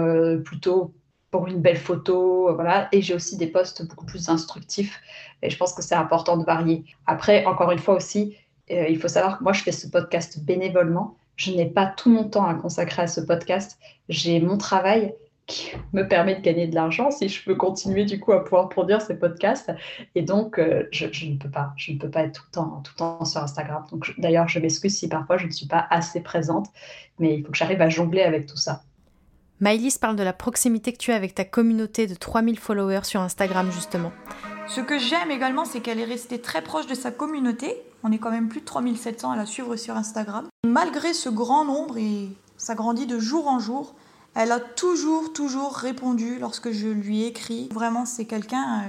plutôt 0.43 0.93
pour 1.31 1.47
une 1.47 1.61
belle 1.61 1.77
photo, 1.77 2.53
voilà. 2.53 2.89
Et 2.91 3.01
j'ai 3.01 3.15
aussi 3.15 3.37
des 3.37 3.47
posts 3.47 3.87
beaucoup 3.87 4.05
plus 4.05 4.29
instructifs. 4.29 5.01
Et 5.41 5.49
je 5.49 5.57
pense 5.57 5.73
que 5.73 5.81
c'est 5.81 5.95
important 5.95 6.37
de 6.37 6.43
varier. 6.43 6.83
Après, 7.07 7.45
encore 7.45 7.71
une 7.71 7.79
fois 7.79 7.95
aussi, 7.95 8.35
euh, 8.69 8.87
il 8.89 8.99
faut 8.99 9.07
savoir 9.07 9.39
que 9.39 9.43
moi, 9.43 9.53
je 9.53 9.63
fais 9.63 9.71
ce 9.71 9.87
podcast 9.87 10.43
bénévolement. 10.43 11.17
je 11.37 11.51
n'ai 11.51 11.65
pas 11.65 11.87
tout 11.87 12.11
mon 12.11 12.25
temps 12.25 12.45
à 12.45 12.53
consacrer 12.53 13.03
à 13.03 13.07
ce 13.07 13.21
podcast. 13.21 13.79
J'ai 14.09 14.39
mon 14.39 14.57
travail 14.57 15.15
qui 15.47 15.71
me 15.93 16.03
permet 16.07 16.35
de 16.35 16.41
gagner 16.41 16.67
de 16.67 16.75
l'argent 16.75 17.09
si 17.11 17.27
je 17.27 17.43
peux 17.43 17.55
continuer 17.55 18.05
du 18.05 18.19
coup 18.19 18.31
à 18.31 18.43
pouvoir 18.43 18.69
produire 18.69 19.01
ces 19.01 19.17
podcasts. 19.17 19.71
Et 20.15 20.21
donc, 20.21 20.59
euh, 20.59 20.87
je, 20.91 21.05
ne 21.05 21.37
peux 21.37 21.49
pas, 21.49 21.73
je 21.77 21.93
ne 21.93 21.97
peux 21.97 22.09
pas 22.09 22.23
être 22.23 22.33
tout 22.33 22.43
le 22.47 22.51
temps, 22.51 22.81
tout 22.83 22.91
le 22.95 22.99
temps 22.99 23.25
sur 23.25 23.41
Instagram. 23.41 23.85
Donc, 23.91 24.13
d'ailleurs, 24.17 24.47
je 24.47 24.59
m'excuse 24.59 24.95
si 24.97 25.07
parfois 25.07 25.37
je 25.37 25.47
ne 25.47 25.51
suis 25.51 25.67
pas 25.67 25.87
assez 25.89 26.21
présente, 26.21 26.67
mais 27.19 27.35
il 27.35 27.45
faut 27.45 27.51
que 27.51 27.57
j'arrive 27.57 27.81
à 27.81 27.89
jongler 27.89 28.21
avec 28.21 28.45
tout 28.45 28.57
ça. 28.57 28.83
Maïlis 29.61 29.97
parle 30.01 30.15
de 30.15 30.23
la 30.23 30.33
proximité 30.33 30.91
que 30.91 30.97
tu 30.97 31.11
as 31.11 31.15
avec 31.15 31.35
ta 31.35 31.45
communauté 31.45 32.07
de 32.07 32.15
3000 32.15 32.57
followers 32.57 33.03
sur 33.03 33.21
Instagram 33.21 33.71
justement. 33.71 34.11
Ce 34.67 34.81
que 34.81 34.97
j'aime 34.97 35.29
également, 35.29 35.65
c'est 35.65 35.81
qu'elle 35.81 35.99
est 35.99 36.05
restée 36.05 36.41
très 36.41 36.63
proche 36.63 36.87
de 36.87 36.95
sa 36.95 37.11
communauté. 37.11 37.79
On 38.01 38.11
est 38.11 38.17
quand 38.17 38.31
même 38.31 38.49
plus 38.49 38.61
de 38.61 38.65
3700 38.65 39.29
à 39.29 39.35
la 39.35 39.45
suivre 39.45 39.75
sur 39.75 39.95
Instagram. 39.95 40.47
Malgré 40.65 41.13
ce 41.13 41.29
grand 41.29 41.63
nombre, 41.63 41.99
et 41.99 42.29
ça 42.57 42.73
grandit 42.73 43.05
de 43.05 43.19
jour 43.19 43.47
en 43.47 43.59
jour, 43.59 43.93
elle 44.33 44.51
a 44.51 44.59
toujours, 44.59 45.31
toujours 45.31 45.75
répondu 45.75 46.39
lorsque 46.39 46.71
je 46.71 46.87
lui 46.87 47.21
ai 47.21 47.27
écrit. 47.27 47.69
Vraiment, 47.71 48.05
c'est 48.07 48.25
quelqu'un 48.25 48.79
euh, 48.79 48.87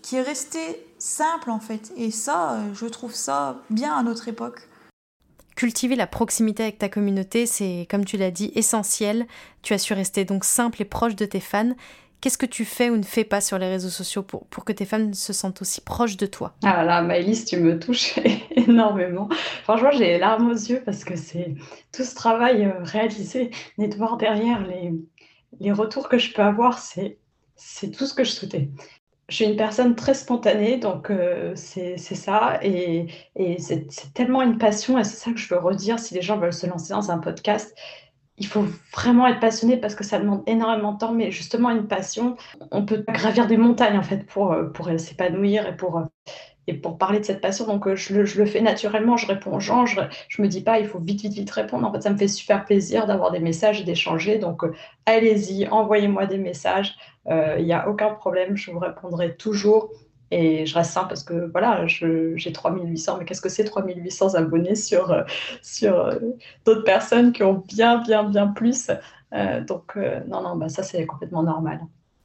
qui 0.00 0.16
est 0.16 0.22
resté 0.22 0.86
simple 0.98 1.50
en 1.50 1.60
fait. 1.60 1.92
Et 1.98 2.10
ça, 2.10 2.52
euh, 2.52 2.62
je 2.72 2.86
trouve 2.86 3.14
ça 3.14 3.58
bien 3.68 3.94
à 3.94 4.02
notre 4.02 4.28
époque. 4.28 4.66
Cultiver 5.56 5.96
la 5.96 6.06
proximité 6.06 6.64
avec 6.64 6.78
ta 6.78 6.90
communauté, 6.90 7.46
c'est, 7.46 7.86
comme 7.90 8.04
tu 8.04 8.18
l'as 8.18 8.30
dit, 8.30 8.52
essentiel. 8.54 9.26
Tu 9.62 9.72
as 9.72 9.78
su 9.78 9.94
rester 9.94 10.26
donc 10.26 10.44
simple 10.44 10.82
et 10.82 10.84
proche 10.84 11.16
de 11.16 11.24
tes 11.24 11.40
fans. 11.40 11.72
Qu'est-ce 12.20 12.36
que 12.36 12.44
tu 12.44 12.66
fais 12.66 12.90
ou 12.90 12.96
ne 12.96 13.02
fais 13.02 13.24
pas 13.24 13.40
sur 13.40 13.58
les 13.58 13.68
réseaux 13.68 13.88
sociaux 13.88 14.22
pour, 14.22 14.46
pour 14.48 14.66
que 14.66 14.72
tes 14.72 14.84
fans 14.84 15.12
se 15.14 15.32
sentent 15.32 15.62
aussi 15.62 15.80
proches 15.80 16.18
de 16.18 16.26
toi? 16.26 16.54
Ah 16.62 16.84
là, 16.84 17.00
Maëlys, 17.00 17.46
tu 17.46 17.56
me 17.56 17.78
touches 17.78 18.18
énormément. 18.50 19.30
Franchement, 19.64 19.90
j'ai 19.92 20.06
les 20.06 20.18
larmes 20.18 20.50
aux 20.50 20.54
yeux 20.54 20.82
parce 20.84 21.04
que 21.04 21.16
c'est 21.16 21.54
tout 21.90 22.04
ce 22.04 22.14
travail 22.14 22.64
euh, 22.64 22.82
réalisé, 22.82 23.50
mais 23.78 23.88
de 23.88 23.96
voir 23.96 24.18
derrière 24.18 24.66
les, 24.66 24.92
les 25.60 25.72
retours 25.72 26.10
que 26.10 26.18
je 26.18 26.32
peux 26.34 26.42
avoir, 26.42 26.78
c'est, 26.78 27.18
c'est 27.54 27.90
tout 27.90 28.04
ce 28.04 28.12
que 28.12 28.24
je 28.24 28.30
souhaitais. 28.30 28.68
Je 29.28 29.36
suis 29.36 29.44
une 29.44 29.56
personne 29.56 29.96
très 29.96 30.14
spontanée, 30.14 30.78
donc 30.78 31.10
euh, 31.10 31.52
c'est, 31.56 31.96
ça. 31.96 32.60
Et, 32.62 33.08
c'est, 33.58 33.88
tellement 34.14 34.42
une 34.42 34.58
passion, 34.58 34.98
et 34.98 35.04
c'est 35.04 35.16
ça 35.16 35.32
que 35.32 35.38
je 35.38 35.52
veux 35.52 35.60
redire 35.60 35.98
si 35.98 36.14
les 36.14 36.22
gens 36.22 36.38
veulent 36.38 36.52
se 36.52 36.66
lancer 36.66 36.92
dans 36.92 37.10
un 37.10 37.18
podcast 37.18 37.74
il 38.38 38.46
faut 38.46 38.64
vraiment 38.92 39.26
être 39.26 39.40
passionné 39.40 39.76
parce 39.76 39.94
que 39.94 40.04
ça 40.04 40.18
demande 40.18 40.42
énormément 40.46 40.92
de 40.92 40.98
temps, 40.98 41.12
mais 41.12 41.30
justement 41.30 41.70
une 41.70 41.86
passion, 41.86 42.36
on 42.70 42.84
peut 42.84 43.04
gravir 43.08 43.46
des 43.46 43.56
montagnes 43.56 43.98
en 43.98 44.02
fait 44.02 44.26
pour, 44.26 44.52
euh, 44.52 44.98
s'épanouir 44.98 45.66
et 45.66 45.76
pour, 45.76 45.98
euh, 45.98 46.04
et 46.66 46.74
pour 46.74 46.98
parler 46.98 47.20
de 47.20 47.24
cette 47.24 47.40
passion. 47.40 47.66
Donc 47.66 47.92
je 47.94 48.14
le, 48.14 48.24
je 48.26 48.38
le 48.38 48.46
fais 48.46 48.60
naturellement, 48.60 49.16
je 49.16 49.26
réponds 49.26 49.56
aux 49.56 49.60
gens, 49.60 49.86
je, 49.86 50.00
je 50.28 50.42
me 50.42 50.48
dis 50.48 50.60
pas 50.60 50.78
il 50.80 50.86
faut 50.86 50.98
vite, 50.98 51.22
vite, 51.22 51.32
vite 51.32 51.50
répondre. 51.50 51.86
En 51.86 51.92
fait, 51.92 52.02
ça 52.02 52.10
me 52.10 52.18
fait 52.18 52.28
super 52.28 52.64
plaisir 52.64 53.06
d'avoir 53.06 53.30
des 53.30 53.38
messages 53.38 53.80
et 53.80 53.84
d'échanger. 53.84 54.38
Donc 54.38 54.64
allez-y, 55.06 55.66
envoyez-moi 55.68 56.26
des 56.26 56.38
messages, 56.38 56.94
il 57.28 57.64
n'y 57.64 57.72
a 57.72 57.88
aucun 57.88 58.10
problème, 58.10 58.56
je 58.56 58.70
vous 58.70 58.78
répondrai 58.78 59.36
toujours. 59.36 59.90
Et 60.30 60.66
je 60.66 60.74
reste 60.74 60.90
simple 60.90 61.08
parce 61.08 61.22
que 61.22 61.50
voilà, 61.52 61.86
j'ai 61.86 62.52
3800, 62.52 63.18
mais 63.18 63.24
qu'est-ce 63.24 63.40
que 63.40 63.48
c'est 63.48 63.64
3800 63.64 64.34
abonnés 64.34 64.74
sur, 64.74 65.12
euh, 65.12 65.22
sur 65.62 65.94
euh, 65.94 66.18
d'autres 66.64 66.82
personnes 66.82 67.32
qui 67.32 67.42
ont 67.42 67.62
bien, 67.68 67.98
bien, 68.02 68.24
bien 68.24 68.48
plus? 68.48 68.90
Euh, 69.32 69.60
Donc, 69.60 69.96
non, 70.28 70.42
non, 70.42 70.56
bah, 70.56 70.68
ça 70.68 70.82
c'est 70.82 71.06
complètement 71.06 71.42
normal. 71.42 71.80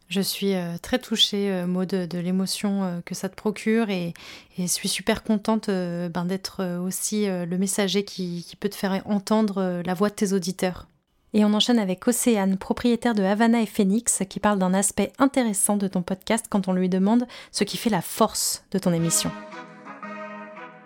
Je 0.07 0.19
suis 0.19 0.53
très 0.81 0.99
touchée, 0.99 1.63
Maud, 1.65 1.87
de, 1.87 2.19
l'émotion 2.19 3.01
que 3.05 3.15
ça 3.15 3.29
te 3.29 3.35
procure 3.35 3.89
et, 3.89 4.13
et 4.57 4.67
suis 4.67 4.89
super 4.89 5.23
contente 5.23 5.67
ben, 5.67 6.25
d'être 6.25 6.79
aussi 6.85 7.27
le 7.27 7.57
messager 7.57 8.03
qui, 8.03 8.45
peut 8.59 8.67
te 8.67 8.75
faire 8.75 9.01
entendre 9.05 9.81
la 9.85 9.93
voix 9.93 10.09
de 10.09 10.15
tes 10.15 10.33
auditeurs. 10.33 10.85
Et 11.33 11.45
on 11.45 11.53
enchaîne 11.53 11.79
avec 11.79 12.05
Océane, 12.07 12.57
propriétaire 12.57 13.15
de 13.15 13.23
Havana 13.23 13.61
et 13.61 13.65
Phoenix, 13.65 14.23
qui 14.29 14.41
parle 14.41 14.59
d'un 14.59 14.73
aspect 14.73 15.13
intéressant 15.17 15.77
de 15.77 15.87
ton 15.87 16.01
podcast 16.01 16.47
quand 16.49 16.67
on 16.67 16.73
lui 16.73 16.89
demande 16.89 17.25
ce 17.51 17.63
qui 17.63 17.77
fait 17.77 17.89
la 17.89 18.01
force 18.01 18.65
de 18.71 18.79
ton 18.79 18.91
émission. 18.91 19.31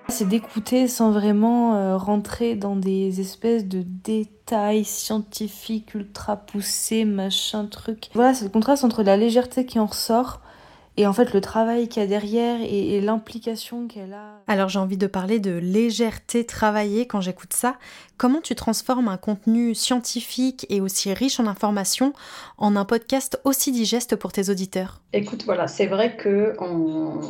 C'est 0.07 0.27
d'écouter 0.27 0.87
sans 0.87 1.11
vraiment 1.11 1.75
euh, 1.75 1.97
rentrer 1.97 2.55
dans 2.55 2.75
des 2.75 3.21
espèces 3.21 3.65
de 3.65 3.83
détails 3.83 4.85
scientifiques 4.85 5.95
ultra 5.95 6.35
poussés, 6.37 7.05
machin, 7.05 7.65
truc. 7.65 8.09
Voilà, 8.13 8.35
c'est 8.35 8.45
le 8.45 8.51
contraste 8.51 8.83
entre 8.83 9.01
la 9.01 9.17
légèreté 9.17 9.65
qui 9.65 9.79
en 9.79 9.87
ressort 9.87 10.41
et 10.97 11.07
en 11.07 11.13
fait 11.13 11.33
le 11.33 11.41
travail 11.41 11.87
qu'il 11.87 12.01
y 12.01 12.05
a 12.05 12.07
derrière 12.07 12.59
et, 12.61 13.01
l'implication 13.01 13.87
qu'elle 13.87 14.13
a. 14.13 14.41
Alors 14.47 14.69
j'ai 14.69 14.79
envie 14.79 14.97
de 14.97 15.07
parler 15.07 15.39
de 15.39 15.51
légèreté 15.51 16.45
travaillée 16.45 17.05
quand 17.05 17.21
j'écoute 17.21 17.53
ça. 17.53 17.75
Comment 18.17 18.39
tu 18.39 18.55
transformes 18.55 19.09
un 19.09 19.17
contenu 19.17 19.75
scientifique 19.75 20.65
et 20.69 20.79
aussi 20.79 21.13
riche 21.13 21.39
en 21.39 21.47
informations 21.47 22.13
en 22.57 22.77
un 22.77 22.85
podcast 22.85 23.39
aussi 23.43 23.73
digeste 23.73 24.15
pour 24.15 24.31
tes 24.31 24.49
auditeurs? 24.49 25.01
Écoute, 25.11 25.43
voilà, 25.45 25.67
c'est 25.67 25.87
vrai 25.87 26.15
que 26.15 26.55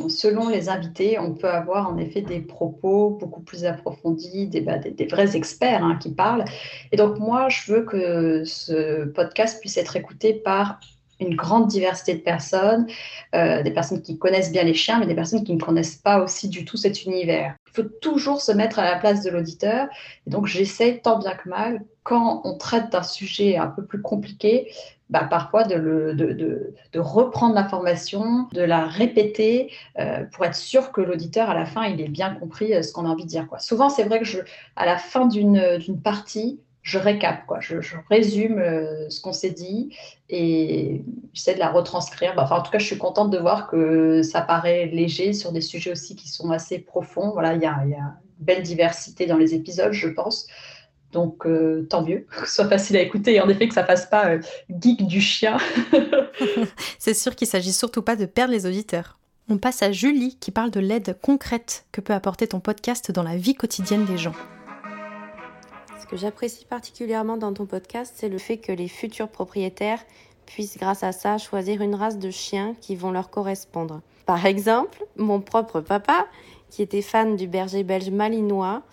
selon 0.08 0.48
les 0.48 0.68
invités, 0.68 1.18
on 1.18 1.34
peut 1.34 1.50
avoir 1.50 1.90
en 1.90 1.98
effet 1.98 2.20
des 2.20 2.40
propos 2.40 3.10
beaucoup 3.10 3.40
plus 3.40 3.64
approfondis, 3.64 4.46
des, 4.46 4.60
bah, 4.60 4.78
des, 4.78 5.06
vrais 5.06 5.36
experts 5.36 5.84
hein, 5.84 5.98
qui 6.00 6.12
parlent. 6.12 6.44
Et 6.92 6.96
donc 6.96 7.18
moi, 7.18 7.48
je 7.48 7.72
veux 7.72 7.82
que 7.82 8.44
ce 8.44 9.06
podcast 9.06 9.60
puisse 9.60 9.76
être 9.76 9.96
écouté 9.96 10.34
par 10.34 10.78
une 11.20 11.34
grande 11.34 11.68
diversité 11.68 12.14
de 12.14 12.20
personnes, 12.20 12.86
euh, 13.34 13.62
des 13.62 13.70
personnes 13.70 14.02
qui 14.02 14.18
connaissent 14.18 14.52
bien 14.52 14.64
les 14.64 14.74
chiens, 14.74 14.98
mais 14.98 15.06
des 15.06 15.14
personnes 15.14 15.44
qui 15.44 15.54
ne 15.54 15.60
connaissent 15.60 15.96
pas 15.96 16.22
aussi 16.22 16.48
du 16.48 16.64
tout 16.64 16.76
cet 16.76 17.04
univers. 17.04 17.54
Il 17.68 17.82
faut 17.82 17.88
toujours 18.00 18.40
se 18.40 18.52
mettre 18.52 18.78
à 18.78 18.84
la 18.84 18.96
place 18.96 19.22
de 19.22 19.30
l'auditeur. 19.30 19.88
Et 20.26 20.30
donc, 20.30 20.46
j'essaie 20.46 21.00
tant 21.02 21.18
bien 21.18 21.34
que 21.34 21.48
mal, 21.48 21.82
quand 22.02 22.42
on 22.44 22.56
traite 22.56 22.90
d'un 22.90 23.02
sujet 23.02 23.56
un 23.56 23.66
peu 23.66 23.84
plus 23.84 24.00
compliqué, 24.00 24.70
bah, 25.08 25.24
parfois 25.24 25.62
de, 25.62 26.74
reprendre 26.96 27.54
l'information, 27.54 28.48
de 28.52 28.62
la 28.62 28.86
répéter 28.86 29.72
euh, 29.98 30.24
pour 30.32 30.44
être 30.44 30.56
sûr 30.56 30.90
que 30.90 31.00
l'auditeur, 31.00 31.48
à 31.48 31.54
la 31.54 31.64
fin, 31.64 31.84
il 31.84 32.00
ait 32.00 32.08
bien 32.08 32.34
compris 32.34 32.74
euh, 32.74 32.82
ce 32.82 32.92
qu'on 32.92 33.06
a 33.06 33.08
envie 33.08 33.24
de 33.24 33.28
dire. 33.28 33.46
Souvent, 33.58 33.88
c'est 33.88 34.02
vrai 34.02 34.20
que 34.20 34.44
à 34.74 34.84
la 34.84 34.96
fin 34.96 35.26
d'une 35.26 35.78
partie, 36.02 36.60
je 36.86 37.00
récap, 37.00 37.44
quoi. 37.46 37.58
Je, 37.58 37.78
résume 38.08 38.60
euh, 38.60 39.10
ce 39.10 39.20
qu'on 39.20 39.32
s'est 39.32 39.50
dit 39.50 39.90
et 40.28 41.02
j'essaie 41.32 41.54
de 41.54 41.58
la 41.58 41.70
retranscrire. 41.70 42.36
Bah, 42.36 42.42
enfin, 42.44 42.58
en 42.58 42.62
tout 42.62 42.70
cas, 42.70 42.78
je 42.78 42.86
suis 42.86 42.96
contente 42.96 43.30
de 43.30 43.38
voir 43.38 43.68
que 43.68 44.22
ça 44.22 44.40
paraît 44.40 44.86
léger 44.86 45.32
sur 45.32 45.50
des 45.50 45.60
sujets 45.60 45.90
aussi 45.90 46.14
qui 46.14 46.28
sont 46.28 46.52
assez 46.52 46.78
profonds. 46.78 47.32
Voilà, 47.32 47.54
il 47.54 47.60
y 47.60 47.66
a, 47.66 47.72
une 47.72 48.14
belle 48.38 48.62
diversité 48.62 49.26
dans 49.26 49.36
les 49.36 49.52
épisodes, 49.52 49.92
je 49.92 50.06
pense. 50.06 50.46
Donc, 51.10 51.44
euh, 51.44 51.88
tant 51.90 52.04
mieux 52.04 52.18
que 52.30 52.48
ce 52.48 52.54
soit 52.54 52.68
facile 52.68 52.96
à 52.98 53.00
écouter 53.00 53.34
et 53.34 53.40
en 53.40 53.48
effet 53.48 53.66
que 53.66 53.74
ça 53.74 53.84
fasse 53.84 54.06
pas 54.06 54.28
euh, 54.28 54.40
geek 54.70 55.08
du 55.08 55.20
chien. 55.20 55.56
C'est 57.00 57.14
sûr 57.14 57.34
qu'il 57.34 57.48
s'agit 57.48 57.72
surtout 57.72 58.02
pas 58.02 58.14
de 58.14 58.26
perdre 58.26 58.52
les 58.52 58.64
auditeurs. 58.64 59.18
On 59.48 59.58
passe 59.58 59.82
à 59.82 59.90
Julie 59.90 60.36
qui 60.38 60.52
parle 60.52 60.70
de 60.70 60.80
l'aide 60.80 61.18
concrète 61.20 61.86
que 61.90 62.00
peut 62.00 62.14
apporter 62.14 62.46
ton 62.46 62.60
podcast 62.60 63.10
dans 63.10 63.24
la 63.24 63.36
vie 63.36 63.54
quotidienne 63.54 64.04
des 64.04 64.18
gens. 64.18 64.34
Ce 66.06 66.10
que 66.12 66.16
j'apprécie 66.16 66.64
particulièrement 66.64 67.36
dans 67.36 67.52
ton 67.52 67.66
podcast, 67.66 68.14
c'est 68.16 68.28
le 68.28 68.38
fait 68.38 68.58
que 68.58 68.70
les 68.70 68.86
futurs 68.86 69.26
propriétaires 69.26 69.98
puissent 70.46 70.78
grâce 70.78 71.02
à 71.02 71.10
ça 71.10 71.36
choisir 71.36 71.82
une 71.82 71.96
race 71.96 72.20
de 72.20 72.30
chiens 72.30 72.76
qui 72.80 72.94
vont 72.94 73.10
leur 73.10 73.28
correspondre. 73.28 74.02
Par 74.24 74.46
exemple, 74.46 75.04
mon 75.16 75.40
propre 75.40 75.80
papa, 75.80 76.28
qui 76.70 76.82
était 76.82 77.02
fan 77.02 77.34
du 77.34 77.48
berger 77.48 77.82
belge 77.82 78.10
malinois, 78.10 78.84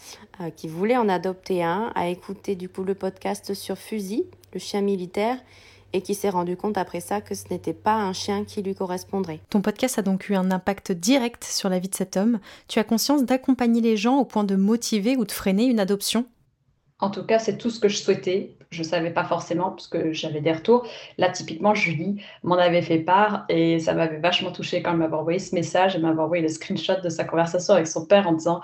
euh, 0.42 0.50
qui 0.50 0.68
voulait 0.68 0.98
en 0.98 1.08
adopter 1.08 1.64
un, 1.64 1.92
a 1.94 2.08
écouté 2.08 2.56
du 2.56 2.68
coup 2.68 2.84
le 2.84 2.96
podcast 2.96 3.54
sur 3.54 3.78
Fusil, 3.78 4.26
le 4.52 4.60
chien 4.60 4.82
militaire, 4.82 5.38
et 5.94 6.02
qui 6.02 6.16
s'est 6.16 6.32
rendu 6.32 6.58
compte 6.58 6.80
après 6.80 7.00
ça 7.00 7.22
que 7.22 7.36
ce 7.36 7.44
n'était 7.52 7.74
pas 7.74 7.94
un 7.94 8.14
chien 8.14 8.44
qui 8.44 8.64
lui 8.64 8.74
correspondrait. 8.74 9.40
Ton 9.52 9.62
podcast 9.62 10.00
a 10.00 10.02
donc 10.02 10.30
eu 10.30 10.36
un 10.36 10.50
impact 10.50 10.92
direct 10.92 11.44
sur 11.44 11.70
la 11.70 11.78
vie 11.78 11.90
de 11.90 11.96
cet 11.96 12.18
homme. 12.18 12.40
Tu 12.68 12.80
as 12.80 12.84
conscience 12.84 13.24
d'accompagner 13.24 13.82
les 13.82 13.98
gens 13.98 14.18
au 14.18 14.26
point 14.26 14.44
de 14.44 14.56
motiver 14.56 15.16
ou 15.16 15.26
de 15.26 15.32
freiner 15.32 15.66
une 15.66 15.80
adoption? 15.80 16.26
En 17.04 17.10
tout 17.10 17.24
cas, 17.26 17.38
c'est 17.38 17.58
tout 17.58 17.70
ce 17.70 17.82
que 17.82 17.90
je 17.90 17.98
souhaitais. 17.98 18.56
Je 18.72 18.80
ne 18.80 18.88
savais 18.88 19.12
pas 19.12 19.26
forcément 19.26 19.72
parce 19.72 19.88
que 19.88 20.14
j'avais 20.14 20.40
des 20.40 20.54
retours. 20.54 20.88
Là, 21.18 21.30
typiquement, 21.30 21.76
Julie 21.76 22.24
m'en 22.44 22.56
avait 22.56 22.82
fait 22.82 23.00
part 23.00 23.44
et 23.50 23.80
ça 23.80 23.94
m'avait 23.94 24.20
vachement 24.20 24.54
touché 24.54 24.82
quand 24.82 24.92
elle 24.92 25.00
m'avait 25.00 25.18
envoyé 25.18 25.38
ce 25.38 25.54
message. 25.54 25.98
Elle 25.98 26.04
m'avait 26.04 26.22
envoyé 26.22 26.42
le 26.42 26.48
screenshot 26.48 27.02
de 27.04 27.10
sa 27.10 27.26
conversation 27.26 27.74
avec 27.74 27.88
son 27.88 28.06
père 28.06 28.26
en 28.26 28.32
disant 28.32 28.62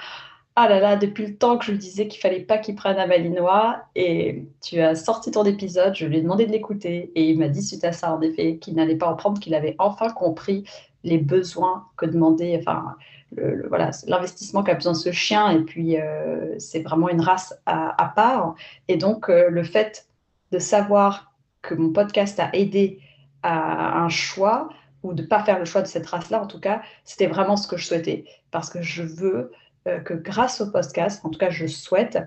Ah 0.56 0.70
là 0.70 0.80
là, 0.80 0.96
depuis 0.96 1.28
le 1.28 1.36
temps 1.36 1.58
que 1.58 1.66
je 1.66 1.72
lui 1.72 1.80
disais 1.80 2.08
qu'il 2.08 2.22
fallait 2.22 2.40
pas 2.40 2.60
qu'il 2.60 2.76
prenne 2.76 2.98
un 2.98 3.08
malinois 3.08 3.82
et 3.96 4.46
tu 4.64 4.80
as 4.80 4.96
sorti 4.96 5.32
ton 5.32 5.44
épisode, 5.44 5.94
je 5.94 6.06
lui 6.06 6.20
ai 6.20 6.22
demandé 6.22 6.46
de 6.46 6.54
l'écouter 6.54 7.12
et 7.16 7.30
il 7.30 7.38
m'a 7.38 7.50
dit 7.50 7.62
suite 7.62 7.84
à 7.84 7.92
ça, 7.92 8.16
en 8.16 8.22
effet, 8.22 8.56
qu'il 8.56 8.76
n'allait 8.76 8.96
pas 8.96 9.08
en 9.08 9.18
prendre, 9.18 9.42
qu'il 9.42 9.54
avait 9.54 9.76
enfin 9.80 10.12
compris 10.12 10.64
les 11.04 11.18
besoins 11.18 11.88
que 11.98 12.06
demandait, 12.06 12.58
enfin, 12.58 12.96
l'investissement 13.32 14.64
qu'a 14.64 14.76
besoin 14.76 14.94
ce 14.94 15.12
chien. 15.12 15.52
Et 15.52 15.62
puis, 15.62 16.00
euh, 16.00 16.56
c'est 16.58 16.82
vraiment 16.82 17.10
une 17.10 17.22
race 17.22 17.54
à, 17.66 18.12
part. 18.16 18.56
Et 18.88 18.98
donc, 18.98 19.30
euh, 19.30 19.50
le 19.50 19.64
fait 19.64 20.08
de 20.52 20.60
savoir 20.60 21.34
que 21.62 21.76
mon 21.76 21.92
podcast 21.92 22.40
a 22.40 22.50
aidé 22.54 23.00
à 23.44 24.00
un 24.00 24.10
choix, 24.10 24.70
ou 25.04 25.14
de 25.14 25.22
ne 25.22 25.28
pas 25.28 25.44
faire 25.44 25.60
le 25.60 25.66
choix 25.66 25.82
de 25.82 25.88
cette 25.88 26.06
race-là, 26.06 26.42
en 26.42 26.48
tout 26.48 26.60
cas, 26.60 26.82
c'était 27.06 27.28
vraiment 27.28 27.56
ce 27.56 27.68
que 27.68 27.78
je 27.78 27.86
souhaitais. 27.86 28.26
Parce 28.52 28.70
que 28.70 28.82
je 28.82 29.04
veux 29.04 29.52
euh, 29.88 30.00
que 30.00 30.14
grâce 30.14 30.60
au 30.62 30.72
podcast, 30.72 31.24
en 31.24 31.30
tout 31.30 31.40
cas, 31.40 31.50
je 31.50 31.68
souhaite 31.68 32.18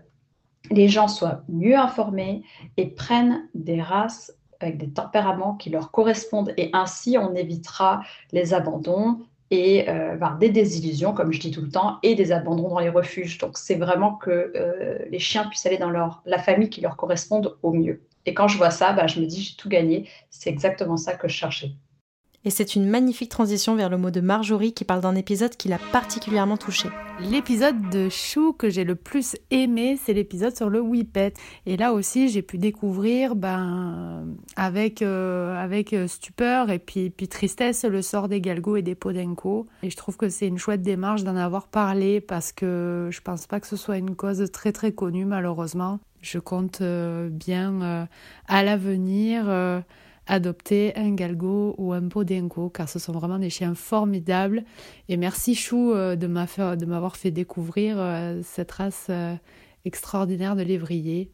les 0.71 0.88
gens 0.88 1.09
soient 1.09 1.43
mieux 1.49 1.77
informés 1.77 2.45
et 2.77 2.87
prennent 2.87 3.49
des 3.55 3.83
races 3.83 4.33
avec 4.61 4.79
des 4.79 4.91
tempéraments 4.91 5.55
qui 5.55 5.71
leur 5.71 5.91
correspondent. 5.91 6.55
Et 6.57 6.71
ainsi, 6.73 7.19
on 7.19 7.35
évitera 7.35 8.03
les 8.31 8.55
abandons 8.55 9.19
et 9.53 9.87
euh, 9.91 10.17
des 10.41 10.49
désillusions, 10.49 11.12
comme 11.12 11.31
je 11.31 11.38
dis 11.38 11.51
tout 11.51 11.61
le 11.61 11.69
temps, 11.69 11.99
et 12.03 12.15
des 12.15 12.33
abandons 12.33 12.71
dans 12.71 12.79
les 12.79 12.88
refuges. 12.88 13.37
Donc, 13.37 13.59
c'est 13.59 13.75
vraiment 13.75 14.15
que 14.15 14.51
euh, 14.57 14.99
les 15.11 15.19
chiens 15.19 15.47
puissent 15.47 15.67
aller 15.67 15.77
dans 15.77 15.91
leur, 15.91 16.23
la 16.25 16.38
famille 16.38 16.71
qui 16.71 16.81
leur 16.81 16.97
corresponde 16.97 17.59
au 17.62 17.75
mieux. 17.75 18.01
Et 18.25 18.33
quand 18.33 18.49
je 18.49 18.57
vois 18.57 18.71
ça, 18.71 18.95
bah, 18.95 19.07
je 19.07 19.21
me 19.21 19.27
dis, 19.27 19.43
j'ai 19.43 19.55
tout 19.57 19.69
gagné. 19.69 20.09
C'est 20.31 20.49
exactement 20.49 20.97
ça 20.97 21.15
que 21.15 21.29
je 21.29 21.35
cherchais. 21.35 21.73
Et 22.44 22.50
c'est 22.50 22.74
une 22.74 22.88
magnifique 22.88 23.28
transition 23.28 23.76
vers 23.76 23.88
le 23.88 23.98
mot 23.98 24.11
de 24.11 24.20
Marjorie 24.20 24.72
qui 24.72 24.85
parle 24.85 25.00
d'un 25.00 25.14
épisode 25.14 25.55
qui 25.55 25.68
l'a 25.68 25.78
particulièrement 25.92 26.57
touché. 26.57 26.88
L'épisode 27.20 27.88
de 27.90 28.09
Chou 28.09 28.52
que 28.52 28.68
j'ai 28.68 28.83
le 28.83 28.96
plus 28.96 29.37
aimé, 29.52 29.96
c'est 30.02 30.12
l'épisode 30.12 30.57
sur 30.57 30.68
le 30.68 30.81
Whippet. 30.81 31.35
Et 31.66 31.76
là 31.76 31.92
aussi, 31.92 32.28
j'ai 32.28 32.42
pu 32.42 32.59
découvrir, 32.59 33.37
ben, 33.37 34.26
avec, 34.57 35.02
euh, 35.02 35.57
avec 35.57 35.92
euh, 35.92 36.09
stupeur 36.09 36.70
et 36.70 36.81
puis, 36.81 37.11
puis 37.11 37.28
tristesse, 37.28 37.85
le 37.85 38.02
sort 38.02 38.26
des 38.26 38.40
Galgos 38.40 38.74
et 38.74 38.83
des 38.83 38.96
Podenco. 38.96 39.66
Et 39.85 39.90
je 39.90 39.96
trouve 39.96 40.16
que 40.16 40.28
c'est 40.28 40.48
une 40.48 40.59
chouette 40.59 40.83
démarche 40.83 41.22
d'en 41.22 41.37
avoir 41.37 41.68
parlé 41.68 42.20
parce 42.20 42.50
que 42.50 43.09
je 43.12 43.20
pense 43.20 43.46
pas 43.46 43.61
que 43.61 43.68
ce 43.68 43.76
soit 43.76 43.98
une 43.98 44.16
cause 44.16 44.50
très 44.50 44.72
très 44.72 44.90
connue, 44.90 45.26
malheureusement. 45.26 46.00
Je 46.22 46.40
compte 46.40 46.81
euh, 46.81 47.28
bien 47.28 48.09
à 48.48 48.62
l'avenir 48.64 49.44
adopter 50.26 50.96
un 50.96 51.14
galgo 51.14 51.74
ou 51.78 51.92
un 51.92 52.08
podenco 52.08 52.70
car 52.70 52.88
ce 52.88 52.98
sont 52.98 53.12
vraiment 53.12 53.38
des 53.38 53.50
chiens 53.50 53.74
formidables. 53.74 54.64
Et 55.08 55.16
merci 55.16 55.54
Chou 55.54 55.92
euh, 55.92 56.16
de 56.16 56.26
m'avoir 56.26 57.16
fait 57.16 57.30
découvrir 57.30 57.96
euh, 57.98 58.40
cette 58.42 58.72
race 58.72 59.06
euh, 59.11 59.35
extraordinaire 59.85 60.56
de 60.56 60.62
lévrier. 60.62 61.30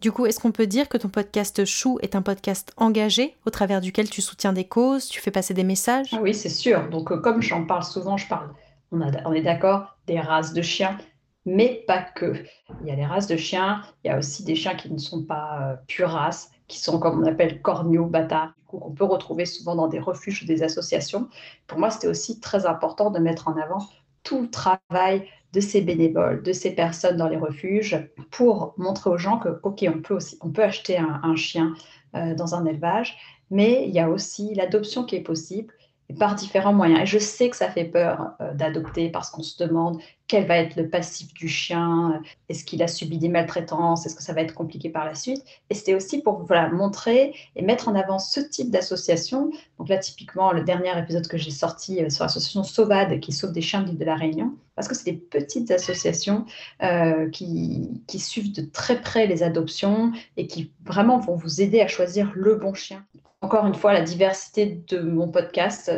Du 0.00 0.12
coup, 0.12 0.26
est-ce 0.26 0.38
qu'on 0.38 0.52
peut 0.52 0.66
dire 0.66 0.88
que 0.88 0.98
ton 0.98 1.08
podcast 1.08 1.64
Chou 1.64 1.98
est 2.02 2.14
un 2.14 2.22
podcast 2.22 2.72
engagé 2.76 3.34
au 3.46 3.50
travers 3.50 3.80
duquel 3.80 4.10
tu 4.10 4.20
soutiens 4.20 4.52
des 4.52 4.64
causes, 4.64 5.08
tu 5.08 5.20
fais 5.20 5.30
passer 5.30 5.54
des 5.54 5.64
messages? 5.64 6.08
Ah 6.12 6.18
Oui, 6.20 6.34
c'est 6.34 6.50
sûr. 6.50 6.90
Donc, 6.90 7.18
comme 7.22 7.40
j'en 7.40 7.64
parle 7.64 7.82
souvent, 7.82 8.18
je 8.18 8.28
parle, 8.28 8.50
on, 8.92 9.00
on 9.00 9.32
est 9.32 9.42
d'accord, 9.42 9.96
des 10.06 10.20
races 10.20 10.52
de 10.52 10.60
chiens, 10.60 10.98
mais 11.46 11.82
pas 11.86 12.02
que. 12.02 12.34
Il 12.82 12.88
y 12.88 12.90
a 12.90 12.96
des 12.96 13.06
races 13.06 13.26
de 13.26 13.38
chiens, 13.38 13.82
il 14.04 14.08
y 14.08 14.10
a 14.10 14.18
aussi 14.18 14.44
des 14.44 14.54
chiens 14.54 14.74
qui 14.74 14.92
ne 14.92 14.98
sont 14.98 15.24
pas 15.24 15.78
pure 15.86 16.10
race, 16.10 16.50
qui 16.68 16.78
sont 16.78 16.98
comme 16.98 17.22
on 17.22 17.26
appelle 17.26 17.62
corneaux, 17.62 18.06
bâtards, 18.06 18.54
qu'on 18.66 18.90
peut 18.90 19.04
retrouver 19.04 19.46
souvent 19.46 19.76
dans 19.76 19.88
des 19.88 20.00
refuges 20.00 20.42
ou 20.42 20.46
des 20.46 20.62
associations. 20.62 21.28
Pour 21.66 21.78
moi, 21.78 21.90
c'était 21.90 22.08
aussi 22.08 22.40
très 22.40 22.66
important 22.66 23.10
de 23.10 23.18
mettre 23.18 23.48
en 23.48 23.56
avant 23.56 23.86
tout 24.22 24.42
le 24.42 24.50
travail 24.50 25.28
de 25.52 25.60
ces 25.60 25.80
bénévoles, 25.80 26.42
de 26.42 26.52
ces 26.52 26.74
personnes 26.74 27.16
dans 27.16 27.28
les 27.28 27.36
refuges, 27.36 28.10
pour 28.30 28.74
montrer 28.76 29.10
aux 29.10 29.16
gens 29.16 29.38
que, 29.38 29.60
OK, 29.62 29.84
on 29.88 30.00
peut, 30.00 30.14
aussi, 30.14 30.36
on 30.42 30.50
peut 30.50 30.64
acheter 30.64 30.98
un, 30.98 31.36
chien 31.36 31.74
euh, 32.14 32.34
dans 32.34 32.54
un 32.54 32.66
élevage, 32.66 33.16
mais 33.50 33.86
il 33.86 33.94
y 33.94 34.00
a 34.00 34.10
aussi 34.10 34.54
l'adoption 34.54 35.04
qui 35.04 35.16
est 35.16 35.22
possible 35.22 35.72
par 36.18 36.34
différents 36.34 36.72
moyens. 36.72 37.02
Et 37.02 37.06
je 37.06 37.18
sais 37.18 37.48
que 37.48 37.56
ça 37.56 37.70
fait 37.70 37.84
peur 37.84 38.32
euh, 38.40 38.52
d'adopter 38.54 39.08
parce 39.08 39.30
qu'on 39.30 39.42
se 39.42 39.62
demande 39.62 40.00
quel 40.28 40.46
va 40.46 40.56
être 40.58 40.76
le 40.76 40.88
passif 40.88 41.32
du 41.34 41.48
chien, 41.48 42.20
est-ce 42.48 42.64
qu'il 42.64 42.82
a 42.82 42.88
subi 42.88 43.18
des 43.18 43.28
maltraitances, 43.28 44.06
est-ce 44.06 44.14
que 44.16 44.22
ça 44.22 44.32
va 44.32 44.40
être 44.40 44.54
compliqué 44.54 44.90
par 44.90 45.04
la 45.04 45.14
suite. 45.14 45.44
Et 45.70 45.74
c'était 45.74 45.94
aussi 45.94 46.20
pour 46.20 46.42
voilà, 46.44 46.68
montrer 46.68 47.34
et 47.54 47.62
mettre 47.62 47.88
en 47.88 47.94
avant 47.94 48.18
ce 48.18 48.40
type 48.40 48.70
d'association. 48.70 49.50
Donc 49.78 49.88
là, 49.88 49.98
typiquement, 49.98 50.52
le 50.52 50.62
dernier 50.62 50.98
épisode 50.98 51.28
que 51.28 51.38
j'ai 51.38 51.50
sorti 51.50 52.02
euh, 52.02 52.10
sur 52.10 52.24
l'association 52.24 52.62
Sauvade 52.64 53.20
qui 53.20 53.32
sauve 53.32 53.52
des 53.52 53.60
chiens 53.62 53.82
de 53.82 53.96
de 53.96 54.04
la 54.04 54.14
Réunion, 54.14 54.54
parce 54.74 54.88
que 54.88 54.94
c'est 54.94 55.10
des 55.10 55.16
petites 55.16 55.70
associations 55.70 56.44
euh, 56.82 57.30
qui 57.30 58.18
suivent 58.18 58.52
de 58.52 58.60
très 58.60 59.00
près 59.00 59.26
les 59.26 59.42
adoptions 59.42 60.12
et 60.36 60.46
qui 60.46 60.72
vraiment 60.84 61.18
vont 61.18 61.36
vous 61.36 61.62
aider 61.62 61.80
à 61.80 61.88
choisir 61.88 62.32
le 62.34 62.56
bon 62.56 62.74
chien 62.74 63.02
encore 63.42 63.66
une 63.66 63.74
fois, 63.74 63.92
la 63.92 64.02
diversité 64.02 64.82
de 64.88 64.98
mon 64.98 65.28
podcast, 65.28 65.92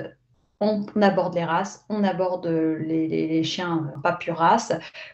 on, 0.60 0.86
aborde 1.00 1.34
les 1.34 1.44
races, 1.44 1.84
on 1.88 2.04
aborde 2.04 2.46
les, 2.46 3.42
chiens 3.44 3.92
pas 4.02 4.12
pure 4.12 4.44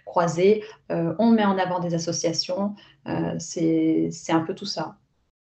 croisés, 0.05 0.65
euh, 0.91 1.15
on 1.19 1.31
met 1.31 1.45
en 1.45 1.59
avant 1.59 1.81
des 1.81 1.95
associations, 1.95 2.75
euh, 3.09 3.35
c'est 3.39 4.11
un 4.31 4.41
peu 4.41 4.55
tout 4.55 4.67
ça. 4.67 4.97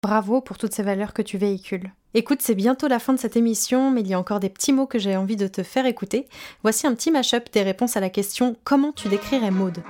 Bravo 0.02 0.40
pour 0.40 0.56
toutes 0.56 0.72
ces 0.72 0.82
valeurs 0.82 1.12
que 1.12 1.22
tu 1.22 1.36
véhicules. 1.36 1.92
Écoute, 2.14 2.40
c'est 2.40 2.54
bientôt 2.54 2.88
la 2.88 2.98
fin 2.98 3.12
de 3.12 3.18
cette 3.18 3.36
émission, 3.36 3.90
mais 3.90 4.00
il 4.00 4.08
y 4.08 4.14
a 4.14 4.18
encore 4.18 4.40
des 4.40 4.48
petits 4.48 4.72
mots 4.72 4.86
que 4.86 4.98
j'ai 4.98 5.16
envie 5.16 5.36
de 5.36 5.46
te 5.46 5.62
faire 5.62 5.86
écouter. 5.86 6.26
Voici 6.62 6.86
un 6.86 6.94
petit 6.94 7.10
mash-up 7.10 7.48
des 7.52 7.62
réponses 7.62 7.96
à 7.96 8.00
la 8.00 8.10
question 8.10 8.56
Comment 8.64 8.92
tu 8.92 9.08
décrirais 9.08 9.50
Maude? 9.50 9.82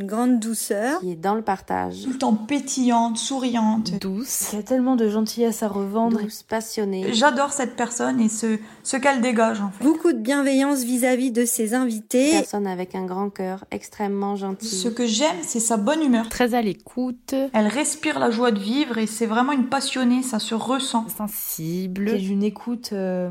Une 0.00 0.06
grande 0.06 0.40
douceur. 0.40 1.00
Qui 1.00 1.12
est 1.12 1.16
dans 1.16 1.34
le 1.34 1.42
partage. 1.42 2.02
Tout 2.02 2.10
le 2.10 2.18
temps 2.18 2.34
pétillante, 2.34 3.18
souriante. 3.18 3.98
Douce. 4.00 4.50
Il 4.52 4.56
y 4.56 4.58
a 4.58 4.62
tellement 4.62 4.96
de 4.96 5.08
gentillesse 5.08 5.62
à 5.62 5.68
revendre. 5.68 6.20
Douce, 6.20 6.42
passionnée. 6.42 7.12
J'adore 7.12 7.52
cette 7.52 7.76
personne 7.76 8.20
et 8.20 8.28
ce, 8.28 8.58
ce 8.82 8.96
qu'elle 8.96 9.20
dégage 9.20 9.60
en 9.60 9.70
fait. 9.70 9.84
Beaucoup 9.84 10.12
de 10.12 10.18
bienveillance 10.18 10.82
vis-à-vis 10.82 11.32
de 11.32 11.44
ses 11.44 11.74
invités. 11.74 12.30
personne 12.32 12.66
avec 12.66 12.94
un 12.94 13.04
grand 13.04 13.30
cœur, 13.30 13.64
extrêmement 13.70 14.36
gentille. 14.36 14.68
Ce 14.68 14.88
que 14.88 15.06
j'aime, 15.06 15.36
c'est 15.42 15.60
sa 15.60 15.76
bonne 15.76 16.02
humeur. 16.02 16.28
Très 16.28 16.54
à 16.54 16.62
l'écoute. 16.62 17.34
Elle 17.52 17.66
respire 17.66 18.18
la 18.18 18.30
joie 18.30 18.50
de 18.50 18.58
vivre 18.58 18.98
et 18.98 19.06
c'est 19.06 19.26
vraiment 19.26 19.52
une 19.52 19.66
passionnée, 19.66 20.22
ça 20.22 20.38
se 20.38 20.54
ressent. 20.54 21.06
Sensible. 21.08 22.16
Qui 22.16 22.28
une 22.28 22.42
écoute... 22.42 22.90
Euh, 22.92 23.30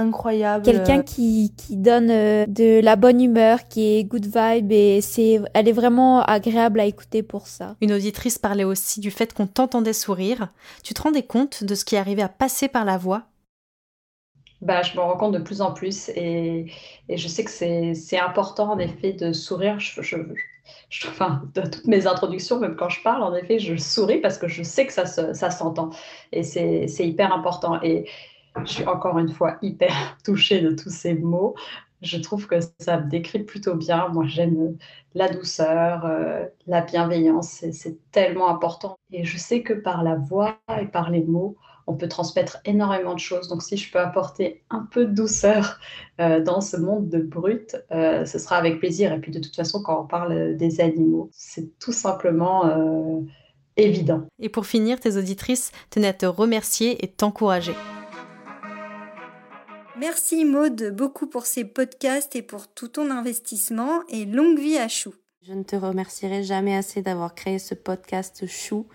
incroyable. 0.00 0.64
Quelqu'un 0.64 1.02
qui, 1.02 1.52
qui 1.56 1.76
donne 1.76 2.10
euh, 2.10 2.46
de 2.46 2.80
la 2.80 2.96
bonne 2.96 3.20
humeur, 3.20 3.68
qui 3.68 3.96
est 3.96 4.04
good 4.04 4.26
vibe 4.26 4.72
et 4.72 5.00
c'est, 5.00 5.40
elle 5.54 5.68
est 5.68 5.72
vraiment 5.72 6.22
agréable 6.22 6.80
à 6.80 6.84
écouter 6.84 7.22
pour 7.22 7.46
ça. 7.46 7.76
Une 7.80 7.92
auditrice 7.92 8.38
parlait 8.38 8.64
aussi 8.64 9.00
du 9.00 9.10
fait 9.10 9.32
qu'on 9.32 9.46
t'entendait 9.46 9.92
sourire. 9.92 10.48
Tu 10.82 10.94
te 10.94 11.02
rendais 11.02 11.22
compte 11.22 11.64
de 11.64 11.74
ce 11.74 11.84
qui 11.84 11.96
arrivait 11.96 12.22
à 12.22 12.28
passer 12.28 12.68
par 12.68 12.84
la 12.84 12.98
voix? 12.98 13.22
Bah, 14.60 14.82
je 14.82 14.94
me 14.94 15.00
rends 15.00 15.16
compte 15.16 15.32
de 15.32 15.38
plus 15.38 15.62
en 15.62 15.72
plus 15.72 16.10
et, 16.10 16.66
et 17.08 17.16
je 17.16 17.28
sais 17.28 17.44
que 17.44 17.50
c'est 17.50 18.18
important 18.18 18.72
en 18.72 18.78
effet 18.78 19.14
de 19.14 19.32
sourire. 19.32 19.80
Je, 19.80 20.02
je, 20.02 20.16
je, 20.90 21.08
enfin, 21.08 21.42
de 21.54 21.62
toutes 21.62 21.86
mes 21.86 22.06
introductions, 22.06 22.58
même 22.60 22.76
quand 22.76 22.90
je 22.90 23.02
parle, 23.02 23.22
en 23.22 23.34
effet, 23.34 23.58
je 23.58 23.76
souris 23.76 24.18
parce 24.20 24.36
que 24.36 24.48
je 24.48 24.62
sais 24.62 24.86
que 24.86 24.92
ça, 24.92 25.06
ça 25.06 25.50
s'entend 25.50 25.90
et 26.32 26.42
c'est 26.42 27.06
hyper 27.06 27.32
important. 27.32 27.80
Et, 27.82 28.06
je 28.64 28.72
suis 28.72 28.86
encore 28.86 29.18
une 29.18 29.32
fois 29.32 29.56
hyper 29.62 30.16
touchée 30.24 30.60
de 30.60 30.70
tous 30.70 30.90
ces 30.90 31.14
mots. 31.14 31.54
Je 32.02 32.16
trouve 32.16 32.46
que 32.46 32.56
ça 32.78 32.98
me 32.98 33.10
décrit 33.10 33.40
plutôt 33.40 33.74
bien. 33.74 34.08
Moi, 34.08 34.24
j'aime 34.26 34.76
la 35.14 35.28
douceur, 35.28 36.06
euh, 36.06 36.46
la 36.66 36.80
bienveillance. 36.80 37.62
C'est 37.72 37.98
tellement 38.10 38.48
important. 38.48 38.98
Et 39.12 39.24
je 39.24 39.36
sais 39.36 39.62
que 39.62 39.74
par 39.74 40.02
la 40.02 40.14
voix 40.14 40.58
et 40.80 40.86
par 40.86 41.10
les 41.10 41.22
mots, 41.22 41.56
on 41.86 41.94
peut 41.94 42.08
transmettre 42.08 42.58
énormément 42.64 43.12
de 43.12 43.18
choses. 43.18 43.48
Donc, 43.48 43.62
si 43.62 43.76
je 43.76 43.92
peux 43.92 43.98
apporter 43.98 44.62
un 44.70 44.88
peu 44.90 45.04
de 45.04 45.12
douceur 45.12 45.78
euh, 46.20 46.40
dans 46.42 46.62
ce 46.62 46.78
monde 46.78 47.10
de 47.10 47.18
brut, 47.18 47.76
euh, 47.90 48.24
ce 48.24 48.38
sera 48.38 48.56
avec 48.56 48.78
plaisir. 48.78 49.12
Et 49.12 49.20
puis, 49.20 49.30
de 49.30 49.38
toute 49.38 49.56
façon, 49.56 49.82
quand 49.82 50.00
on 50.00 50.06
parle 50.06 50.56
des 50.56 50.80
animaux, 50.80 51.28
c'est 51.32 51.78
tout 51.78 51.92
simplement 51.92 53.22
évident. 53.76 54.26
Et 54.38 54.48
pour 54.48 54.64
finir, 54.64 55.00
tes 55.00 55.16
auditrices 55.16 55.72
tenaient 55.90 56.08
à 56.08 56.14
te 56.14 56.26
remercier 56.26 57.04
et 57.04 57.08
t'encourager. 57.08 57.74
Merci 60.00 60.46
Maude 60.46 60.94
beaucoup 60.96 61.26
pour 61.26 61.44
ces 61.44 61.62
podcasts 61.62 62.34
et 62.34 62.40
pour 62.40 62.68
tout 62.68 62.88
ton 62.88 63.10
investissement 63.10 64.00
et 64.08 64.24
longue 64.24 64.58
vie 64.58 64.78
à 64.78 64.88
Chou. 64.88 65.12
Je 65.42 65.52
ne 65.52 65.62
te 65.62 65.76
remercierai 65.76 66.42
jamais 66.42 66.74
assez 66.74 67.02
d'avoir 67.02 67.34
créé 67.34 67.58
ce 67.58 67.74
podcast 67.74 68.46
Chou 68.46 68.86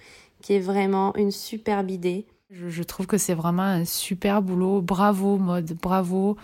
qui 0.42 0.54
est 0.54 0.60
vraiment 0.60 1.16
une 1.16 1.30
superbe 1.30 1.92
idée. 1.92 2.26
Je, 2.50 2.82
trouve 2.82 3.06
que 3.06 3.20
c'est 3.20 3.36
vraiment 3.36 3.62
un 3.62 3.86
super 3.86 4.42
boulot. 4.42 4.82
Bravo 4.82 5.38
Maude, 5.38 5.78
bravo. 5.80 6.38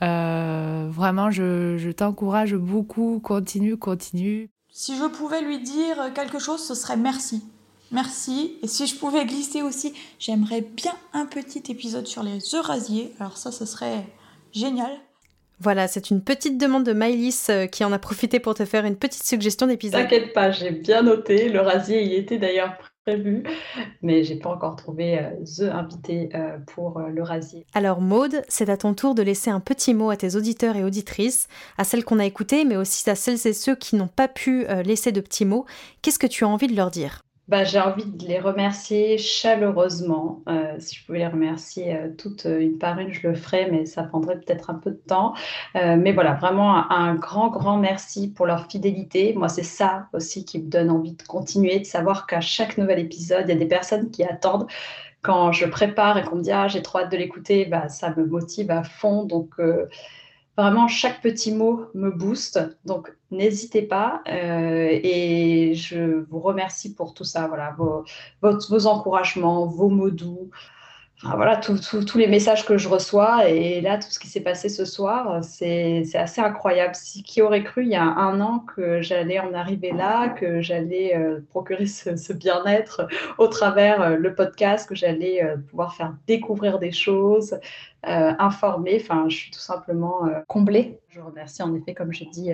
Euh, 0.00 0.86
vraiment, 0.88 1.30
je, 1.30 1.76
je 1.76 1.90
t'encourage 1.90 2.54
beaucoup. 2.54 3.20
Continue, 3.20 3.76
continue. 3.76 4.48
Si 4.70 4.96
je 4.96 5.04
pouvais 5.04 5.42
lui 5.42 5.58
dire 5.58 6.14
quelque 6.14 6.38
chose, 6.38 6.66
ce 6.66 6.74
serait 6.74 6.96
merci. 6.96 7.42
Merci. 7.90 8.58
Et 8.62 8.66
si 8.66 8.86
je 8.86 8.96
pouvais 8.96 9.24
glisser 9.24 9.62
aussi, 9.62 9.94
j'aimerais 10.18 10.60
bien 10.60 10.94
un 11.12 11.26
petit 11.26 11.62
épisode 11.70 12.06
sur 12.06 12.22
les 12.22 12.38
eurasiers. 12.54 13.12
Alors 13.20 13.36
ça, 13.36 13.52
ce 13.52 13.64
serait 13.64 14.04
génial. 14.52 14.90
Voilà, 15.60 15.88
c'est 15.88 16.10
une 16.10 16.22
petite 16.22 16.56
demande 16.56 16.84
de 16.84 16.92
Maïlis 16.92 17.46
euh, 17.50 17.66
qui 17.66 17.84
en 17.84 17.92
a 17.92 17.98
profité 17.98 18.38
pour 18.38 18.54
te 18.54 18.64
faire 18.64 18.84
une 18.84 18.94
petite 18.94 19.24
suggestion 19.24 19.66
d'épisode. 19.66 20.00
T'inquiète 20.02 20.32
pas, 20.32 20.52
j'ai 20.52 20.70
bien 20.70 21.02
noté. 21.02 21.48
L'eurasier 21.48 22.04
y 22.04 22.14
était 22.14 22.38
d'ailleurs 22.38 22.78
prévu, 23.04 23.42
mais 24.00 24.22
j'ai 24.22 24.36
pas 24.36 24.50
encore 24.50 24.76
trouvé 24.76 25.18
euh, 25.18 25.30
the 25.44 25.62
invité 25.62 26.28
euh, 26.34 26.58
pour 26.74 27.00
l'eurasier. 27.00 27.66
Alors 27.74 28.00
Maude, 28.00 28.42
c'est 28.46 28.68
à 28.68 28.76
ton 28.76 28.94
tour 28.94 29.16
de 29.16 29.22
laisser 29.22 29.50
un 29.50 29.58
petit 29.58 29.94
mot 29.94 30.10
à 30.10 30.16
tes 30.16 30.36
auditeurs 30.36 30.76
et 30.76 30.84
auditrices, 30.84 31.48
à 31.76 31.82
celles 31.82 32.04
qu'on 32.04 32.20
a 32.20 32.26
écoutées, 32.26 32.64
mais 32.64 32.76
aussi 32.76 33.10
à 33.10 33.16
celles 33.16 33.44
et 33.44 33.52
ceux 33.52 33.74
qui 33.74 33.96
n'ont 33.96 34.06
pas 34.06 34.28
pu 34.28 34.64
laisser 34.84 35.10
de 35.10 35.20
petits 35.20 35.44
mots. 35.44 35.66
Qu'est-ce 36.02 36.20
que 36.20 36.28
tu 36.28 36.44
as 36.44 36.48
envie 36.48 36.68
de 36.68 36.76
leur 36.76 36.92
dire? 36.92 37.22
Bah, 37.48 37.64
j'ai 37.64 37.80
envie 37.80 38.04
de 38.04 38.26
les 38.26 38.38
remercier 38.38 39.16
chaleureusement. 39.16 40.42
Euh, 40.48 40.76
si 40.78 40.96
je 40.96 41.06
pouvais 41.06 41.18
les 41.18 41.26
remercier 41.26 41.96
euh, 41.96 42.10
toutes 42.16 42.44
une 42.44 42.76
par 42.78 42.98
une, 42.98 43.12
je 43.12 43.26
le 43.26 43.34
ferais, 43.34 43.70
mais 43.70 43.86
ça 43.86 44.02
prendrait 44.02 44.38
peut-être 44.38 44.68
un 44.68 44.74
peu 44.74 44.90
de 44.90 44.96
temps. 44.96 45.34
Euh, 45.74 45.96
mais 45.96 46.12
voilà, 46.12 46.34
vraiment 46.34 46.76
un, 46.76 46.86
un, 46.90 47.14
grand, 47.14 47.48
grand 47.48 47.78
merci 47.78 48.28
pour 48.28 48.46
leur 48.46 48.70
fidélité. 48.70 49.32
Moi, 49.34 49.48
c'est 49.48 49.62
ça 49.62 50.08
aussi 50.12 50.44
qui 50.44 50.58
me 50.60 50.68
donne 50.68 50.90
envie 50.90 51.14
de 51.14 51.22
continuer, 51.22 51.78
de 51.78 51.84
savoir 51.86 52.26
qu'à 52.26 52.42
chaque 52.42 52.76
nouvel 52.76 52.98
épisode, 52.98 53.44
il 53.46 53.48
y 53.48 53.56
a 53.56 53.58
des 53.58 53.66
personnes 53.66 54.10
qui 54.10 54.24
attendent. 54.24 54.66
Quand 55.22 55.50
je 55.52 55.66
prépare 55.66 56.18
et 56.18 56.22
qu'on 56.24 56.36
me 56.36 56.42
dit 56.42 56.52
ah 56.52 56.68
j'ai 56.68 56.82
trop 56.82 56.98
hâte 56.98 57.10
de 57.10 57.16
l'écouter, 57.16 57.64
bah, 57.64 57.88
ça 57.88 58.14
me 58.14 58.24
motive 58.26 58.70
à 58.70 58.84
fond. 58.84 59.24
Donc 59.24 59.54
Vraiment, 60.58 60.88
chaque 60.88 61.22
petit 61.22 61.52
mot 61.54 61.86
me 61.94 62.10
booste. 62.10 62.58
Donc, 62.84 63.16
n'hésitez 63.30 63.82
pas. 63.82 64.22
Euh, 64.26 64.88
et 64.90 65.72
je 65.74 66.24
vous 66.28 66.40
remercie 66.40 66.94
pour 66.94 67.14
tout 67.14 67.22
ça. 67.22 67.46
Voilà, 67.46 67.76
vos, 67.78 68.04
vos 68.42 68.86
encouragements, 68.86 69.66
vos 69.66 69.88
mots 69.88 70.10
doux 70.10 70.50
voilà, 71.24 71.56
tous 71.56 72.16
les 72.16 72.28
messages 72.28 72.64
que 72.64 72.78
je 72.78 72.88
reçois 72.88 73.48
et 73.48 73.80
là, 73.80 73.98
tout 73.98 74.08
ce 74.08 74.20
qui 74.20 74.28
s'est 74.28 74.40
passé 74.40 74.68
ce 74.68 74.84
soir, 74.84 75.42
c'est 75.42 76.04
assez 76.14 76.40
incroyable. 76.40 76.94
Si, 76.94 77.24
qui 77.24 77.42
aurait 77.42 77.64
cru 77.64 77.82
il 77.82 77.88
y 77.88 77.96
a 77.96 78.04
un 78.04 78.40
an 78.40 78.60
que 78.60 79.02
j'allais 79.02 79.40
en 79.40 79.52
arriver 79.52 79.90
là, 79.90 80.28
que 80.28 80.60
j'allais 80.60 81.16
euh, 81.16 81.40
procurer 81.50 81.86
ce, 81.86 82.32
bien-être 82.32 83.08
au 83.38 83.48
travers 83.48 84.00
euh, 84.00 84.16
le 84.16 84.32
podcast, 84.32 84.88
que 84.88 84.94
j'allais 84.94 85.42
euh, 85.42 85.56
pouvoir 85.56 85.96
faire 85.96 86.14
découvrir 86.28 86.78
des 86.78 86.92
choses, 86.92 87.58
informer. 88.04 89.00
Enfin, 89.02 89.28
je 89.28 89.36
suis 89.36 89.50
tout 89.50 89.58
simplement 89.58 90.20
comblée. 90.46 91.00
Je 91.08 91.20
remercie 91.20 91.64
en 91.64 91.74
effet, 91.74 91.94
comme 91.94 92.12
j'ai 92.12 92.26
dit, 92.26 92.52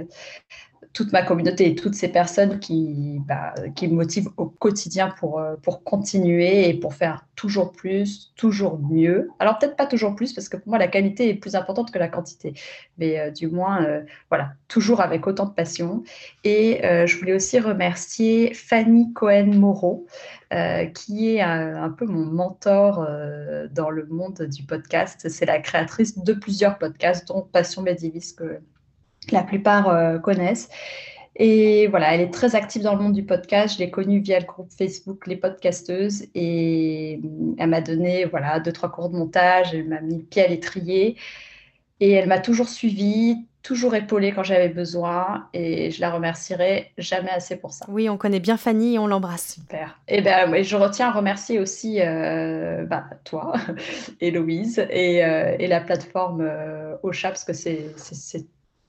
toute 0.94 1.12
ma 1.12 1.22
communauté 1.22 1.68
et 1.68 1.74
toutes 1.74 1.96
ces 1.96 2.06
personnes 2.06 2.60
qui, 2.60 3.20
bah, 3.26 3.52
qui 3.74 3.88
me 3.88 3.94
motivent 3.94 4.30
au 4.36 4.46
quotidien 4.46 5.12
pour, 5.18 5.40
euh, 5.40 5.56
pour 5.60 5.82
continuer 5.82 6.68
et 6.68 6.74
pour 6.74 6.94
faire 6.94 7.26
toujours 7.34 7.72
plus, 7.72 8.32
toujours 8.36 8.78
mieux. 8.78 9.28
Alors 9.40 9.58
peut-être 9.58 9.74
pas 9.74 9.86
toujours 9.86 10.14
plus, 10.14 10.32
parce 10.32 10.48
que 10.48 10.56
pour 10.56 10.68
moi, 10.68 10.78
la 10.78 10.86
qualité 10.86 11.28
est 11.28 11.34
plus 11.34 11.56
importante 11.56 11.90
que 11.90 11.98
la 11.98 12.06
quantité, 12.06 12.54
mais 12.96 13.18
euh, 13.18 13.30
du 13.32 13.48
moins, 13.48 13.84
euh, 13.84 14.02
voilà, 14.30 14.52
toujours 14.68 15.00
avec 15.00 15.26
autant 15.26 15.46
de 15.46 15.52
passion. 15.52 16.04
Et 16.44 16.80
je 16.84 17.18
voulais 17.18 17.32
aussi 17.32 17.58
remercier 17.58 18.54
Fanny 18.54 19.12
Cohen-Moreau, 19.14 20.06
qui 20.94 21.34
est 21.34 21.40
un, 21.40 21.90
peu 21.90 22.06
mon 22.06 22.26
mentor 22.26 23.06
dans 23.72 23.90
le 23.90 24.06
monde 24.06 24.42
du 24.42 24.62
podcast. 24.62 25.28
C'est 25.28 25.46
la 25.46 25.58
créatrice 25.58 26.18
de 26.18 26.32
plusieurs 26.32 26.78
podcasts, 26.78 27.26
dont 27.28 27.42
Passion 27.42 27.82
Médiéviste, 27.82 28.38
que 28.38 28.60
la 29.32 29.42
plupart 29.42 29.88
euh, 29.88 30.18
connaissent. 30.18 30.68
Et 31.36 31.88
voilà, 31.88 32.14
elle 32.14 32.20
est 32.20 32.32
très 32.32 32.54
active 32.54 32.82
dans 32.82 32.94
le 32.94 33.02
monde 33.02 33.12
du 33.12 33.24
podcast. 33.24 33.74
Je 33.74 33.80
l'ai 33.80 33.90
connue 33.90 34.20
via 34.20 34.38
le 34.38 34.46
groupe 34.46 34.70
Facebook 34.76 35.26
Les 35.26 35.36
Podcasteuses 35.36 36.26
et 36.34 37.18
mm, 37.22 37.54
elle 37.58 37.70
m'a 37.70 37.80
donné 37.80 38.24
voilà 38.24 38.60
deux 38.60 38.72
trois 38.72 38.90
cours 38.90 39.10
de 39.10 39.16
montage. 39.16 39.74
Elle 39.74 39.88
m'a 39.88 40.00
mis 40.00 40.18
le 40.18 40.24
pied 40.24 40.42
à 40.42 40.48
l'étrier 40.48 41.16
et 42.00 42.12
elle 42.12 42.28
m'a 42.28 42.38
toujours 42.38 42.68
suivie, 42.68 43.46
toujours 43.62 43.94
épaulée 43.96 44.32
quand 44.32 44.44
j'avais 44.44 44.68
besoin 44.68 45.48
et 45.52 45.90
je 45.90 46.00
la 46.00 46.10
remercierai 46.10 46.92
jamais 46.98 47.30
assez 47.30 47.56
pour 47.56 47.72
ça. 47.72 47.86
Oui, 47.88 48.08
on 48.08 48.16
connaît 48.16 48.40
bien 48.40 48.56
Fanny 48.56 48.94
et 48.94 48.98
on 49.00 49.06
l'embrasse. 49.06 49.54
Super. 49.54 49.98
Et 50.06 50.20
ben 50.20 50.62
je 50.62 50.76
retiens 50.76 51.08
à 51.08 51.12
remercier 51.12 51.58
aussi 51.58 52.00
euh, 52.00 52.84
bah, 52.84 53.04
toi, 53.24 53.54
Héloïse 54.20 54.86
et, 54.90 55.24
euh, 55.24 55.56
et 55.58 55.66
la 55.66 55.80
plateforme 55.80 56.42
euh, 56.42 56.94
Ocha 57.02 57.28
parce 57.28 57.44
que 57.44 57.52
c'est 57.52 57.94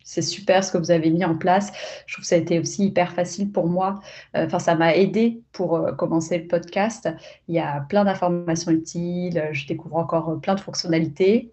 c'est 0.05 0.21
super 0.21 0.63
ce 0.63 0.71
que 0.71 0.77
vous 0.77 0.91
avez 0.91 1.09
mis 1.09 1.25
en 1.25 1.35
place. 1.35 1.73
Je 2.05 2.13
trouve 2.13 2.23
que 2.23 2.27
ça 2.29 2.35
a 2.35 2.37
été 2.37 2.59
aussi 2.59 2.85
hyper 2.85 3.11
facile 3.11 3.51
pour 3.51 3.67
moi. 3.67 3.99
Euh, 4.37 4.45
enfin, 4.45 4.59
ça 4.59 4.75
m'a 4.75 4.95
aidé 4.95 5.41
pour 5.51 5.75
euh, 5.75 5.91
commencer 5.91 6.37
le 6.37 6.47
podcast. 6.47 7.09
Il 7.49 7.55
y 7.55 7.59
a 7.59 7.81
plein 7.89 8.05
d'informations 8.05 8.71
utiles. 8.71 9.49
Je 9.51 9.65
découvre 9.65 9.97
encore 9.97 10.29
euh, 10.29 10.35
plein 10.35 10.55
de 10.55 10.61
fonctionnalités. 10.61 11.51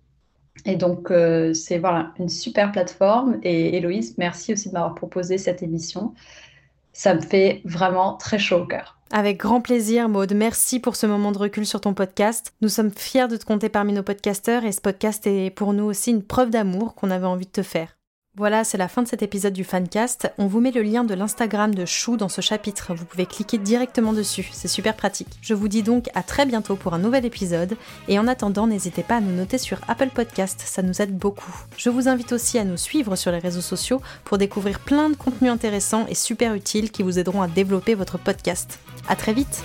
Et 0.66 0.76
donc, 0.76 1.10
c'est 1.54 1.78
voilà, 1.78 2.12
une 2.18 2.28
super 2.28 2.72
plateforme. 2.72 3.40
Et 3.42 3.74
Héloïse, 3.74 4.16
merci 4.18 4.52
aussi 4.52 4.68
de 4.68 4.74
m'avoir 4.74 4.94
proposé 4.94 5.38
cette 5.38 5.62
émission. 5.62 6.12
Ça 6.92 7.14
me 7.14 7.22
fait 7.22 7.62
vraiment 7.64 8.18
très 8.18 8.38
chaud 8.38 8.58
au 8.58 8.66
cœur. 8.66 8.98
Avec 9.10 9.38
grand 9.38 9.62
plaisir, 9.62 10.10
Maude. 10.10 10.34
Merci 10.34 10.78
pour 10.78 10.96
ce 10.96 11.06
moment 11.06 11.32
de 11.32 11.38
recul 11.38 11.64
sur 11.64 11.80
ton 11.80 11.94
podcast. 11.94 12.52
Nous 12.60 12.68
sommes 12.68 12.90
fiers 12.94 13.28
de 13.28 13.38
te 13.38 13.46
compter 13.46 13.70
parmi 13.70 13.94
nos 13.94 14.02
podcasteurs 14.02 14.66
et 14.66 14.72
ce 14.72 14.82
podcast 14.82 15.26
est 15.26 15.50
pour 15.50 15.72
nous 15.72 15.84
aussi 15.84 16.10
une 16.10 16.22
preuve 16.22 16.50
d'amour 16.50 16.94
qu'on 16.94 17.10
avait 17.10 17.26
envie 17.26 17.46
de 17.46 17.50
te 17.50 17.62
faire. 17.62 17.96
Voilà, 18.34 18.64
c'est 18.64 18.78
la 18.78 18.88
fin 18.88 19.02
de 19.02 19.08
cet 19.08 19.20
épisode 19.20 19.52
du 19.52 19.62
Fancast. 19.62 20.32
On 20.38 20.46
vous 20.46 20.60
met 20.60 20.70
le 20.70 20.80
lien 20.80 21.04
de 21.04 21.12
l'Instagram 21.12 21.74
de 21.74 21.84
Chou 21.84 22.16
dans 22.16 22.30
ce 22.30 22.40
chapitre. 22.40 22.94
Vous 22.94 23.04
pouvez 23.04 23.26
cliquer 23.26 23.58
directement 23.58 24.14
dessus, 24.14 24.48
c'est 24.52 24.68
super 24.68 24.96
pratique. 24.96 25.28
Je 25.42 25.52
vous 25.52 25.68
dis 25.68 25.82
donc 25.82 26.08
à 26.14 26.22
très 26.22 26.46
bientôt 26.46 26.74
pour 26.74 26.94
un 26.94 26.98
nouvel 26.98 27.26
épisode. 27.26 27.76
Et 28.08 28.18
en 28.18 28.26
attendant, 28.26 28.66
n'hésitez 28.66 29.02
pas 29.02 29.16
à 29.16 29.20
nous 29.20 29.36
noter 29.36 29.58
sur 29.58 29.80
Apple 29.86 30.08
Podcast, 30.08 30.62
ça 30.64 30.80
nous 30.80 31.02
aide 31.02 31.14
beaucoup. 31.14 31.54
Je 31.76 31.90
vous 31.90 32.08
invite 32.08 32.32
aussi 32.32 32.58
à 32.58 32.64
nous 32.64 32.78
suivre 32.78 33.16
sur 33.16 33.32
les 33.32 33.38
réseaux 33.38 33.60
sociaux 33.60 34.00
pour 34.24 34.38
découvrir 34.38 34.80
plein 34.80 35.10
de 35.10 35.14
contenus 35.14 35.52
intéressants 35.52 36.06
et 36.08 36.14
super 36.14 36.54
utiles 36.54 36.90
qui 36.90 37.02
vous 37.02 37.18
aideront 37.18 37.42
à 37.42 37.48
développer 37.48 37.94
votre 37.94 38.16
podcast. 38.16 38.78
À 39.08 39.14
très 39.14 39.34
vite! 39.34 39.62